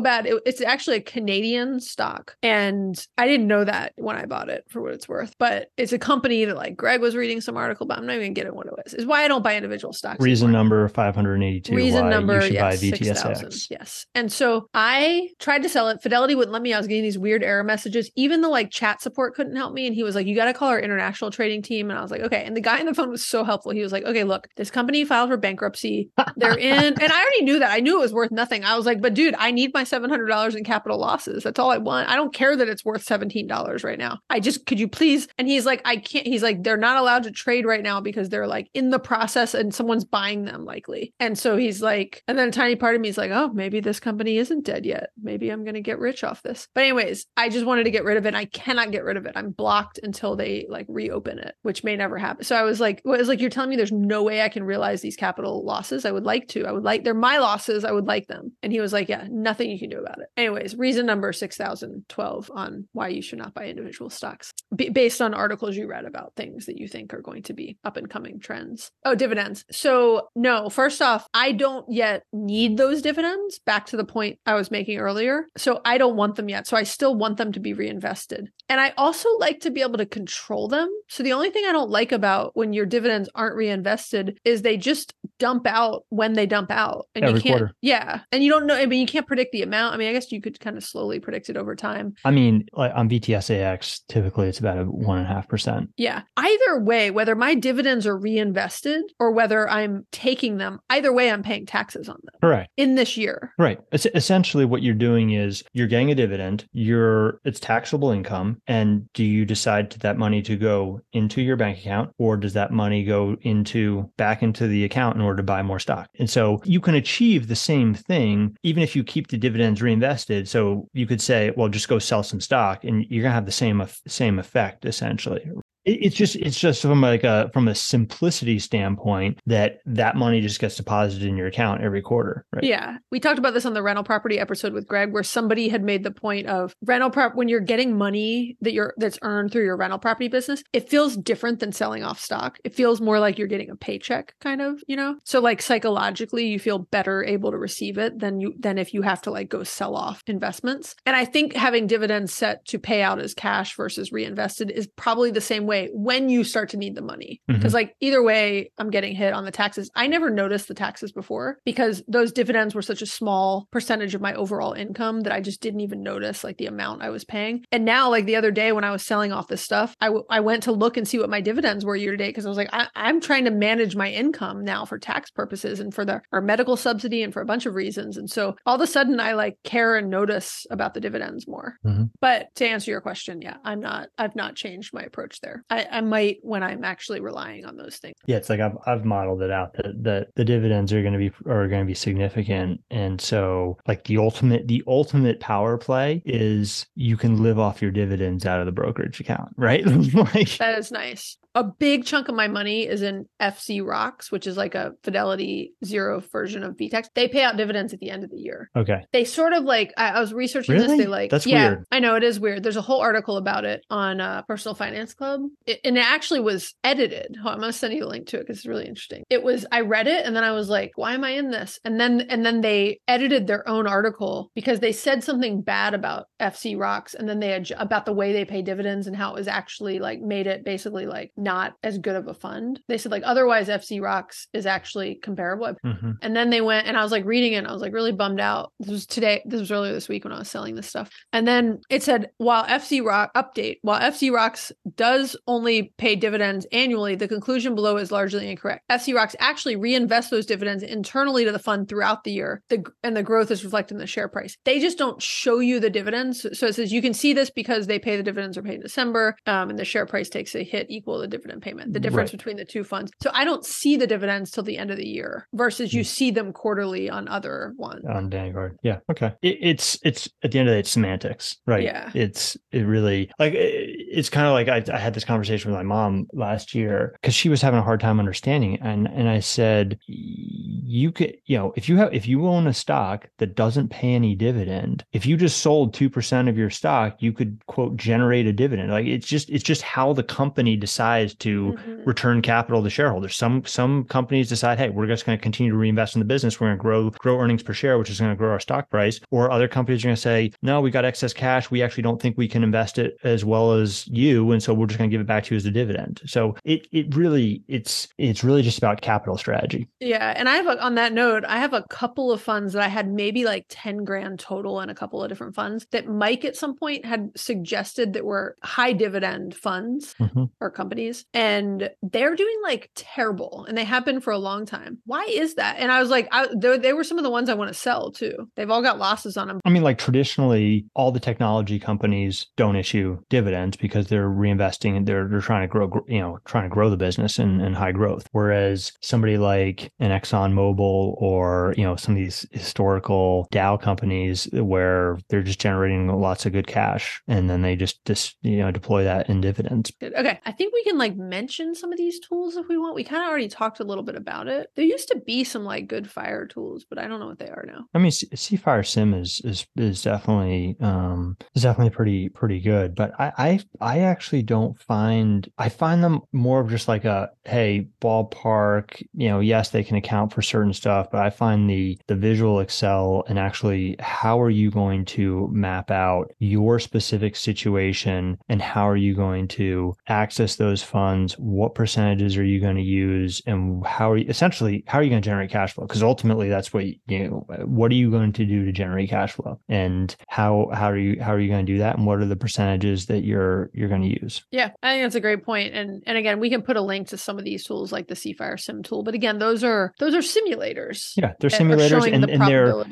[0.00, 0.26] bad.
[0.26, 4.64] It, it's actually a Canadian stock, and I didn't know that when I bought it
[4.68, 5.34] for what it's worth.
[5.38, 8.34] But it's a company that like Greg was reading some article, but I'm not even
[8.34, 8.94] getting what it was.
[8.94, 10.20] Is why I don't buy individual stocks.
[10.20, 10.60] reason anymore.
[10.62, 13.46] number 582 Reason number, yes, 6,000.
[13.48, 13.66] VTSAX.
[13.70, 14.06] Yes.
[14.14, 16.02] And so I tried to sell it.
[16.02, 16.72] Fidelity wouldn't let me.
[16.72, 18.10] I was getting these weird error messages.
[18.16, 19.86] Even the like chat support couldn't help me.
[19.86, 21.90] And he was like, you got to call our international trading team.
[21.90, 22.44] And I was like, okay.
[22.44, 23.72] And the guy on the phone was so helpful.
[23.72, 26.10] He was like, okay, look, this company filed for bankruptcy.
[26.36, 27.72] They're in, and I already knew that.
[27.72, 28.64] I knew it was worth nothing.
[28.64, 31.42] I was like, but dude, I need my $700 in capital losses.
[31.42, 32.08] That's all I want.
[32.08, 34.18] I don't care that it's worth $17 right now.
[34.30, 35.26] I just, could you please?
[35.38, 38.28] And he's like, I can't, he's like, they're not allowed to trade right now because
[38.28, 41.12] they're like in the process and someone's buying them likely.
[41.18, 43.80] And so he's like, and then a tiny part of me is like, oh, maybe
[43.80, 45.10] this company isn't dead yet.
[45.20, 46.68] Maybe I'm going to get rich off this.
[46.74, 48.34] But anyways, I just wanted to get rid of it.
[48.34, 49.32] I cannot get rid of it.
[49.34, 52.44] I'm blocked until they like reopen it, which may never happen.
[52.44, 54.62] So I was like, well, was like, you're telling me there's no way I can
[54.62, 56.04] realize these capital losses.
[56.04, 56.66] I would like to.
[56.66, 57.84] I would like, they're my losses.
[57.84, 58.52] I would like them.
[58.62, 60.28] And he was like, yeah, nothing you can do about it.
[60.36, 65.32] Anyways, reason number 6012 on why you should not buy individual stocks B- based on
[65.32, 68.38] articles you read about things that you think are going to be up and coming
[68.38, 68.90] trends.
[69.04, 69.64] Oh, dividends.
[69.70, 73.60] So, no, first off, I don't yet need those dividends.
[73.60, 75.46] Back to the point I was making earlier.
[75.56, 76.66] So, I don't want them yet.
[76.66, 78.50] So, I still want them to be reinvested.
[78.68, 80.88] And I also like to be able to control them.
[81.08, 84.76] So the only thing I don't like about when your dividends aren't reinvested is they
[84.76, 87.06] just dump out when they dump out.
[87.14, 87.74] And Every you can't quarter.
[87.80, 88.20] Yeah.
[88.32, 89.94] And you don't know I mean you can't predict the amount.
[89.94, 92.14] I mean, I guess you could kind of slowly predict it over time.
[92.24, 95.90] I mean, like on VTSAX, typically it's about a one and a half percent.
[95.96, 96.22] Yeah.
[96.36, 101.42] Either way, whether my dividends are reinvested or whether I'm taking them, either way I'm
[101.42, 102.70] paying taxes on them Correct.
[102.76, 103.52] in this year.
[103.58, 103.78] Right.
[103.92, 106.66] Es- essentially, what you're doing is you're getting a dividend.
[106.72, 111.56] You're it's taxable income, and do you decide to that money to go into your
[111.56, 115.42] bank account, or does that money go into back into the account in order to
[115.42, 116.08] buy more stock?
[116.18, 120.48] And so you can achieve the same thing even if you keep the dividends reinvested.
[120.48, 123.52] So you could say, well, just go sell some stock, and you're gonna have the
[123.52, 125.48] same same effect essentially.
[125.88, 130.40] It- It's just it's just from like a from a simplicity standpoint that that money
[130.40, 132.64] just gets deposited in your account every quarter, right?
[132.64, 132.98] Yeah.
[133.10, 136.04] We talked about this on the rental property episode with Greg where somebody had made
[136.04, 139.76] the point of rental prop when you're getting money that you're that's earned through your
[139.76, 142.58] rental property business, it feels different than selling off stock.
[142.64, 145.16] It feels more like you're getting a paycheck kind of, you know?
[145.24, 149.02] So like psychologically you feel better able to receive it than you than if you
[149.02, 150.94] have to like go sell off investments.
[151.06, 155.30] And I think having dividends set to pay out as cash versus reinvested is probably
[155.30, 157.40] the same way when you start to need the money.
[157.46, 159.90] Because like either way, I'm getting hit on the taxes.
[159.94, 164.20] I never noticed the taxes before because those dividends were such a small percentage of
[164.20, 167.64] my overall income that I just didn't even notice like the amount I was paying.
[167.72, 170.24] And now, like the other day when I was selling off this stuff, I, w-
[170.30, 172.48] I went to look and see what my dividends were year to date because I
[172.48, 176.04] was like, I- I'm trying to manage my income now for tax purposes and for
[176.04, 178.16] the our medical subsidy and for a bunch of reasons.
[178.16, 181.76] And so all of a sudden, I like care and notice about the dividends more.
[181.84, 182.10] Mhm.
[182.20, 184.08] But to answer your question, yeah, I'm not.
[184.18, 185.57] I've not changed my approach there.
[185.70, 188.16] I, I might when I'm actually relying on those things.
[188.26, 191.18] Yeah, it's like I've I've modeled it out that that the dividends are going to
[191.18, 196.22] be are going to be significant, and so like the ultimate the ultimate power play
[196.24, 199.84] is you can live off your dividends out of the brokerage account, right?
[200.14, 201.36] like That is nice.
[201.58, 206.20] A big chunk of my money is in FZROX, which is like a Fidelity Zero
[206.20, 207.06] version of VTSAX.
[207.16, 208.70] They pay out dividends at the end of the year.
[208.76, 210.84] okay, They sort of like I, I was researching this.
[210.84, 210.98] Really?
[210.98, 211.84] They like That's yeah, weird.
[211.90, 212.62] I know it is weird.
[212.62, 216.38] There's a whole article about it on uh, Personal Finance Club, it, and it actually
[216.38, 217.36] was edited.
[217.40, 219.24] On, I'm gonna send you a link to it because it's really interesting.
[219.28, 221.80] It was I read it and then I was like, why am I in this?
[221.84, 226.26] And then and then they edited their own article because they said something bad about
[226.40, 229.48] FZROX, and then they had about the way they pay dividends and how it was
[229.48, 232.78] actually like made it basically like not as good of a fund.
[232.88, 235.74] They said like otherwise FZROX is actually comparable.
[235.82, 236.16] Mhm.
[236.20, 238.12] And then they went and I was like reading it and I was like really
[238.12, 238.72] bummed out.
[238.78, 241.08] This was today, this was earlier this week when I was selling this stuff.
[241.32, 247.14] And then it said while FC Rock update, while FZROX does only pay dividends annually,
[247.14, 248.84] the conclusion below is largely incorrect.
[248.90, 252.62] FZROX actually reinvest those dividends internally to the fund throughout the year.
[252.68, 254.56] The and the growth is reflected in the share price.
[254.66, 256.46] They just don't show you the dividends.
[256.58, 258.80] So it says you can see this because they pay the dividends are paid in
[258.82, 261.92] December, um, and the share price takes a hit equal to the dividend payment.
[261.92, 262.38] The difference Right.
[262.38, 263.10] between the two funds.
[263.22, 266.06] So I don't see the dividends till the end of the year versus you hmm.
[266.06, 268.04] see them quarterly on other ones.
[268.08, 268.76] on Vanguard.
[268.82, 269.32] Yeah, okay.
[269.42, 271.84] It, it's it's at the end of the day, it's semantics, right?
[271.84, 272.10] Yeah.
[272.14, 275.78] It's it really like it, it's kind of like I, I had this conversation with
[275.78, 278.80] my mom last year because she was having a hard time understanding, it.
[278.82, 282.74] and and I said, you could you know if you have if you own a
[282.74, 287.16] stock that doesn't pay any dividend, if you just sold two percent of your stock,
[287.20, 288.90] you could quote generate a dividend.
[288.90, 292.06] Like it's just it's just how the company decides to Mhm.
[292.06, 293.36] return capital to shareholders.
[293.36, 296.60] Some some companies decide, hey, we're just going to continue to reinvest in the business.
[296.60, 298.90] We're going to grow grow earnings per share, which is going to grow our stock
[298.90, 299.20] price.
[299.30, 301.70] Or other companies are going to say, no, we got excess cash.
[301.70, 304.86] We actually don't think we can invest it as well as you, and so we're
[304.86, 306.20] just going to give it back to you as a dividend.
[306.26, 309.88] So it it really it's it's really just about capital strategy.
[310.00, 312.82] Yeah, and I have a, on that note, I have a couple of funds that
[312.82, 316.44] I had maybe like 10 grand total in a couple of different funds that Mike
[316.44, 320.50] at some point had suggested that were high dividend funds Mhm.
[320.60, 324.98] or companies and they're doing like terrible and they have been for a long time.
[325.04, 325.76] Why is that?
[325.78, 327.74] And I was like I, they, they were some of the ones I want to
[327.74, 328.48] sell too.
[328.56, 329.60] They've all got losses on them.
[329.64, 335.06] I mean, like traditionally, all the technology companies don't issue dividends because they're reinvesting and
[335.06, 337.92] they're they're trying to grow, you know, trying to grow the business and, and high
[337.92, 338.28] growth.
[338.32, 344.48] Whereas somebody like an Exxon Mobil or you know some of these historical Dow companies
[344.52, 348.70] where they're just generating lots of good cash and then they just just you know
[348.70, 349.92] deploy that in dividends.
[350.02, 350.40] Okay.
[350.44, 352.94] I think we can like mention some of these tools if we want.
[352.94, 354.70] We kind of already talked a little bit about it.
[354.74, 357.48] There used to be some like good fire tools, but I don't know what they
[357.48, 357.86] are now.
[357.94, 363.32] I mean, cFIREsim is is is definitely um is definitely pretty pretty good, but I
[363.38, 369.02] I I actually don't find I find them more of just like a hey ballpark.
[369.14, 372.60] You know, yes, they can account for certain stuff, but I find the the visual
[372.60, 378.88] Excel and actually how are you going to map out your specific situation and how
[378.88, 381.34] are you going to access those funds?
[381.34, 385.10] What percentages are you going to use, and how are you essentially how are you
[385.10, 385.86] going to generate cash flow?
[385.86, 387.46] Because ultimately, that's what you know.
[387.64, 391.20] What are you going to do to generate cash flow, and how how are you
[391.22, 393.88] how are you going to do that, and what are the percentages that you're you're
[393.88, 394.42] going to use?
[394.50, 395.74] Yeah, I think that's a great point.
[395.74, 398.14] And and again, we can put a link to some of these tools like the
[398.14, 399.02] cFIREsim tool.
[399.02, 401.12] But again, those are those are simulators.
[401.16, 402.84] Yeah, they're simulators and, the and they're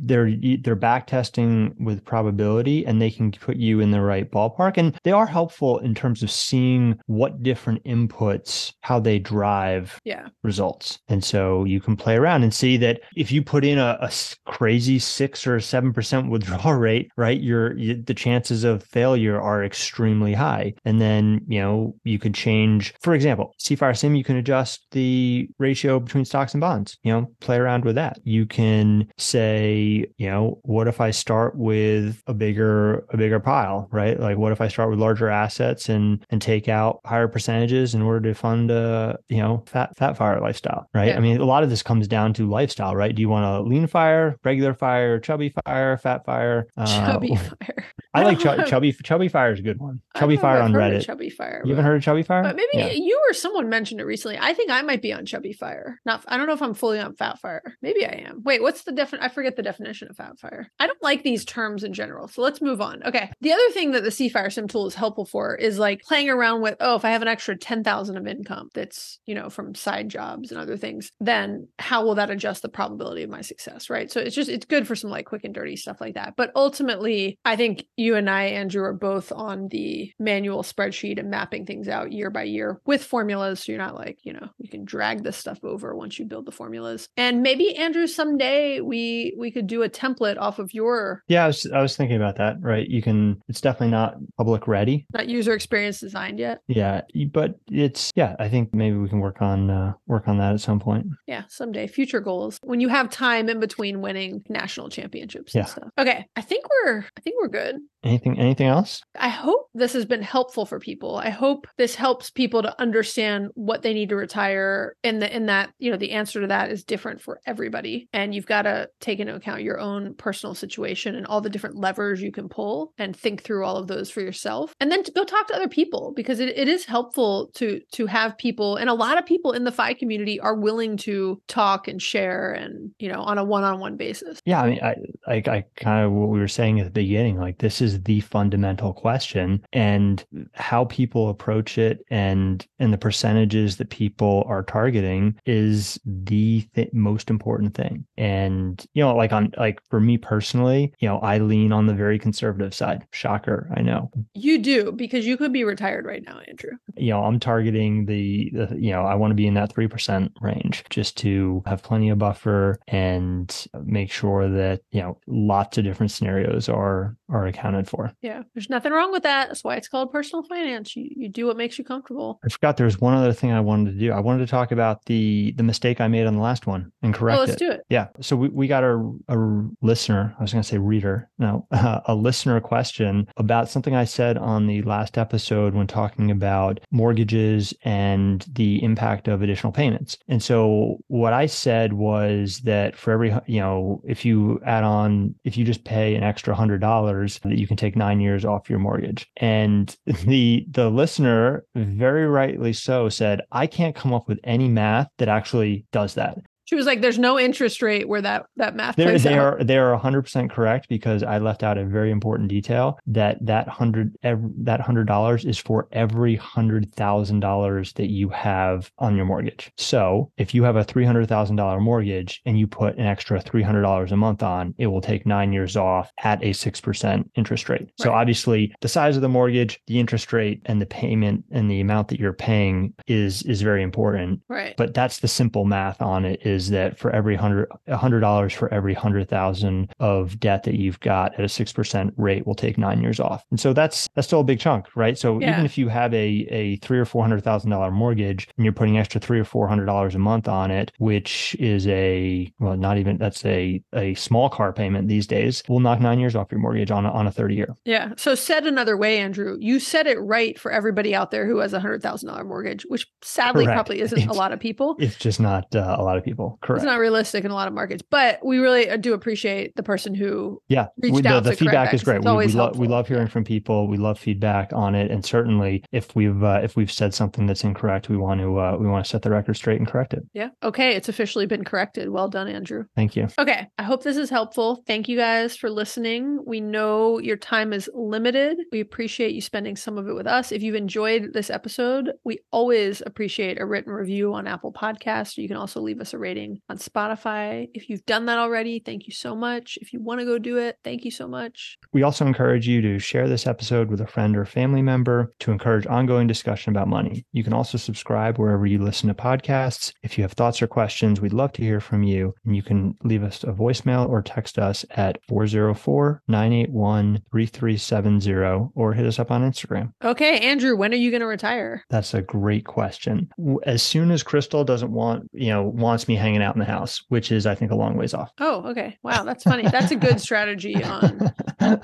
[0.00, 4.76] they're they're back testing with probability and they can put you in the right ballpark
[4.76, 10.28] and they are helpful in terms of seeing what different inputs how they drive Yeah.
[10.42, 10.98] results.
[11.08, 14.10] And so you can play around and see that if you put in a
[14.46, 19.64] crazy six or seven percent withdrawal rate right your you, the chances of failure are
[19.64, 20.74] extremely high.
[20.84, 26.00] And then you know you could change for example cFIREsim you can adjust the ratio
[26.00, 28.18] between stocks and bonds you know play around with that.
[28.24, 33.88] You can say you know what if i start with a bigger a bigger pile
[33.90, 34.18] right?
[34.18, 38.02] Like what if i start with larger assets and and take out higher percentages in
[38.02, 41.16] order to fund a you know fat fat fire lifestyle right Yeah.
[41.16, 43.60] i mean a lot of this comes down to lifestyle right do you want a
[43.68, 47.84] lean fire regular fire chubby fire fat fire Uh, Chubby fire.
[48.14, 48.64] I like know.
[48.66, 51.30] chubby chubby fire is a good one chubby fire on I've heard of reddit Chubby
[51.30, 51.62] fire.
[51.64, 52.90] you haven't heard of chubby fire But maybe Yeah.
[52.92, 54.38] you or someone mentioned it recently.
[54.40, 55.98] I think I might be on Chubby Fire.
[56.04, 57.62] Not, I don't know if I'm fully on Fat Fire.
[57.80, 58.42] Maybe I am.
[58.44, 59.24] Wait, what's the definition?
[59.24, 60.70] I forget the definition of Fat Fire.
[60.78, 62.28] I don't like these terms in general.
[62.28, 63.02] So let's move on.
[63.04, 63.30] Okay.
[63.40, 66.76] The other thing that the cFIREsim tool is helpful for is like playing around with,
[66.80, 70.50] oh, if I have an extra 10,000 of income that's, you know, from side jobs
[70.50, 73.88] and other things, then how will that adjust the probability of my success?
[73.88, 74.10] Right.
[74.10, 76.34] So it's just, it's good for some like quick and dirty stuff like that.
[76.36, 81.30] But ultimately, I think you and I, Andrew, are both on the manual spreadsheet and
[81.30, 83.60] mapping things out year by year with formulas.
[83.60, 86.46] So you're not like, you know, you can drag this stuff over once you build
[86.46, 87.08] the formulas.
[87.16, 91.46] And maybe Andrew, someday we we could do a template off of your yeah I
[91.48, 95.28] was, I was thinking about that right you can it's definitely not public ready not
[95.28, 96.60] user experience designed yet.
[96.68, 100.52] yeah but it's yeah i think maybe we can work on uh, work on that
[100.54, 101.86] at some point Yeah, someday.
[101.86, 102.58] Future goals.
[102.62, 105.62] When you have time in between winning national championships Yeah.
[105.62, 105.88] and stuff.
[105.98, 106.26] Okay.
[106.36, 107.76] I think we're I think we're good.
[108.02, 111.16] Anything anything else I hope this has been helpful for people.
[111.16, 115.46] I hope this helps people to understand what they need to retire and the in
[115.46, 118.08] that, you know, the answer to that is different for everybody.
[118.12, 121.76] And you've got to take into account your own personal situation and all the different
[121.76, 124.74] levers you can pull and think through all of those for yourself.
[124.80, 128.06] And then to go talk to other people because it, it is helpful to to
[128.06, 131.88] have people and a lot of people in the FI community are willing to talk
[131.88, 134.40] and share and, you know, on a one-on-one basis.
[134.44, 134.94] Yeah, I mean, I
[135.26, 137.38] like I kind of what we were saying at the beginning.
[137.38, 140.24] Like this is the fundamental question, and
[140.54, 146.90] how people approach it, and and the percentages that people are targeting is the th-
[146.92, 148.04] most important thing.
[148.16, 151.94] And you know, like on like for me personally, you know, I lean on the
[151.94, 153.06] very conservative side.
[153.12, 154.10] Shocker, I know.
[154.34, 156.72] You do because you could be retired right now, Andrew.
[156.96, 160.30] you know, I'm targeting the, the you know, I want to be in that 3%
[160.40, 165.84] range just to have plenty of buffer and make sure that, you know, lots of
[165.84, 168.12] different scenarios are are accounted for.
[168.22, 169.48] Yeah, there's nothing wrong with that.
[169.48, 170.96] That's why it's called personal finance.
[170.96, 172.40] You you do what makes you comfortable.
[172.44, 174.12] I forgot there was one other thing I wanted to do.
[174.12, 177.14] I wanted to talk about the the mistake I made on the last one and
[177.14, 177.58] correct oh, let's it.
[177.58, 177.82] do it.
[177.88, 178.08] Yeah.
[178.20, 179.36] So we, we got a, a
[179.80, 181.66] listener, I was going to say reader, no,
[182.06, 187.74] a listener question about something I said on the last episode when talking about mortgages
[187.84, 190.16] and the impact of additional payments.
[190.28, 195.34] And so what I said was that for every, you know, if you add on,
[195.44, 198.70] if you just pay an extra hundred dollars, that you can take nine years off
[198.70, 199.28] your mortgage.
[199.36, 205.08] And the, the listener very rightly so said, I can't come up with any math
[205.18, 206.38] that actually does that.
[206.72, 209.60] She was like, "There's no interest rate where that that math They're, plays they out."
[209.60, 213.68] are they are 100% correct because I left out a very important detail that that
[213.68, 219.26] hundred that hundred dollars is for every hundred thousand dollars that you have on your
[219.26, 219.70] mortgage.
[219.76, 223.38] So if you have a three hundred thousand dollar mortgage and you put an extra
[223.38, 226.80] three hundred dollars a month on, it will take nine years off at a six
[226.80, 227.90] percent interest rate.
[227.98, 231.82] So obviously the size of the mortgage, the interest rate, and the payment and the
[231.82, 234.74] amount that you're paying is is very important Right.
[234.78, 238.52] but that's the simple math on it is that for every hundred a hundred dollars
[238.52, 242.54] for every hundred thousand of debt that you've got at a six percent rate will
[242.54, 245.52] take nine years off and so that's that's still a big chunk right so Yeah.
[245.52, 248.72] even if you have a a three or four hundred thousand dollar mortgage and you're
[248.72, 252.76] putting extra three or four hundred dollars a month on it which is a well
[252.76, 256.50] not even that's a a small car payment these days will knock nine years off
[256.50, 258.12] your mortgage on a, on a 30 year yeah.
[258.16, 261.72] So said another way, Andrew, you said it right for everybody out there who has
[261.72, 263.76] a hundred thousand dollar mortgage, which sadly Correct.
[263.76, 264.96] probably isn't a lot of people.
[264.98, 266.82] it's just not uh, a lot of people Correct.
[266.82, 269.82] It's not realistic in a lot of markets, but we really uh, do appreciate the
[269.82, 272.22] person who yeah, reached we- the, out the feedback is great.
[272.22, 273.88] We, we, lo- we love hearing from people.
[273.88, 277.64] We love feedback on it, and certainly if we've uh, if we've said something that's
[277.64, 280.22] incorrect, we want to uh, we want to set the record straight and correct it.
[280.32, 280.48] Yeah.
[280.62, 280.94] Okay.
[280.96, 282.10] It's officially been corrected.
[282.10, 282.84] Well done, Andrew.
[282.96, 283.28] Thank you.
[283.38, 283.66] Okay.
[283.78, 284.82] I hope this is helpful.
[284.86, 286.40] Thank you guys for listening.
[286.46, 288.58] We know your time is limited.
[288.72, 290.50] We appreciate you spending some of it with us.
[290.52, 295.36] If you've enjoyed this episode, we always appreciate a written review on Apple Podcasts.
[295.36, 297.68] You can also leave us a rating on Spotify.
[297.74, 299.78] If you've done that already, thank you so much.
[299.80, 301.78] If you want to go do it, thank you so much.
[301.92, 305.52] We also encourage you to share this episode with a friend or family member to
[305.52, 307.24] encourage ongoing discussion about money.
[307.32, 309.92] You can also subscribe wherever you listen to podcasts.
[310.02, 312.34] If you have thoughts or questions, we'd love to hear from you.
[312.44, 318.92] And you can leave us a voicemail or text us at 404 981 3370 or
[318.92, 319.92] hit us up on Instagram.
[320.02, 321.84] Okay, Andrew, when are you going to retire?
[321.90, 323.28] That's a great question.
[323.64, 327.02] As soon as Crystal doesn't want, you know, wants me hanging out in the house,
[327.08, 328.30] which is, I think, a long ways off.
[328.40, 328.96] Oh, okay.
[329.02, 329.68] Wow, that's funny.
[329.68, 331.18] That's a good strategy on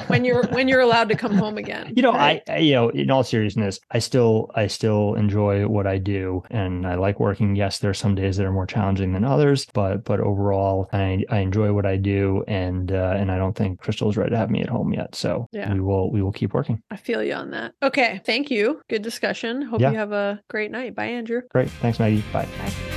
[0.08, 1.92] when you're when you're allowed to come home again.
[1.94, 2.42] you know right?
[2.48, 6.42] I, I you know in all seriousness i still i still enjoy what i do
[6.50, 9.66] and i like working yes there are some days that are more challenging than others
[9.74, 13.80] but but overall i i enjoy what i do and uh, and i don't think
[13.80, 15.72] crystal's ready to have me at home yet so Yeah.
[15.72, 17.74] we will we will keep working I feel you on that.
[17.82, 18.80] Okay, thank you.
[18.88, 19.62] Good discussion.
[19.62, 19.90] Hope Yeah.
[19.92, 20.94] you have a great night.
[20.94, 21.42] Bye, Andrew.
[21.50, 22.87] great thanks maggie bye Bye.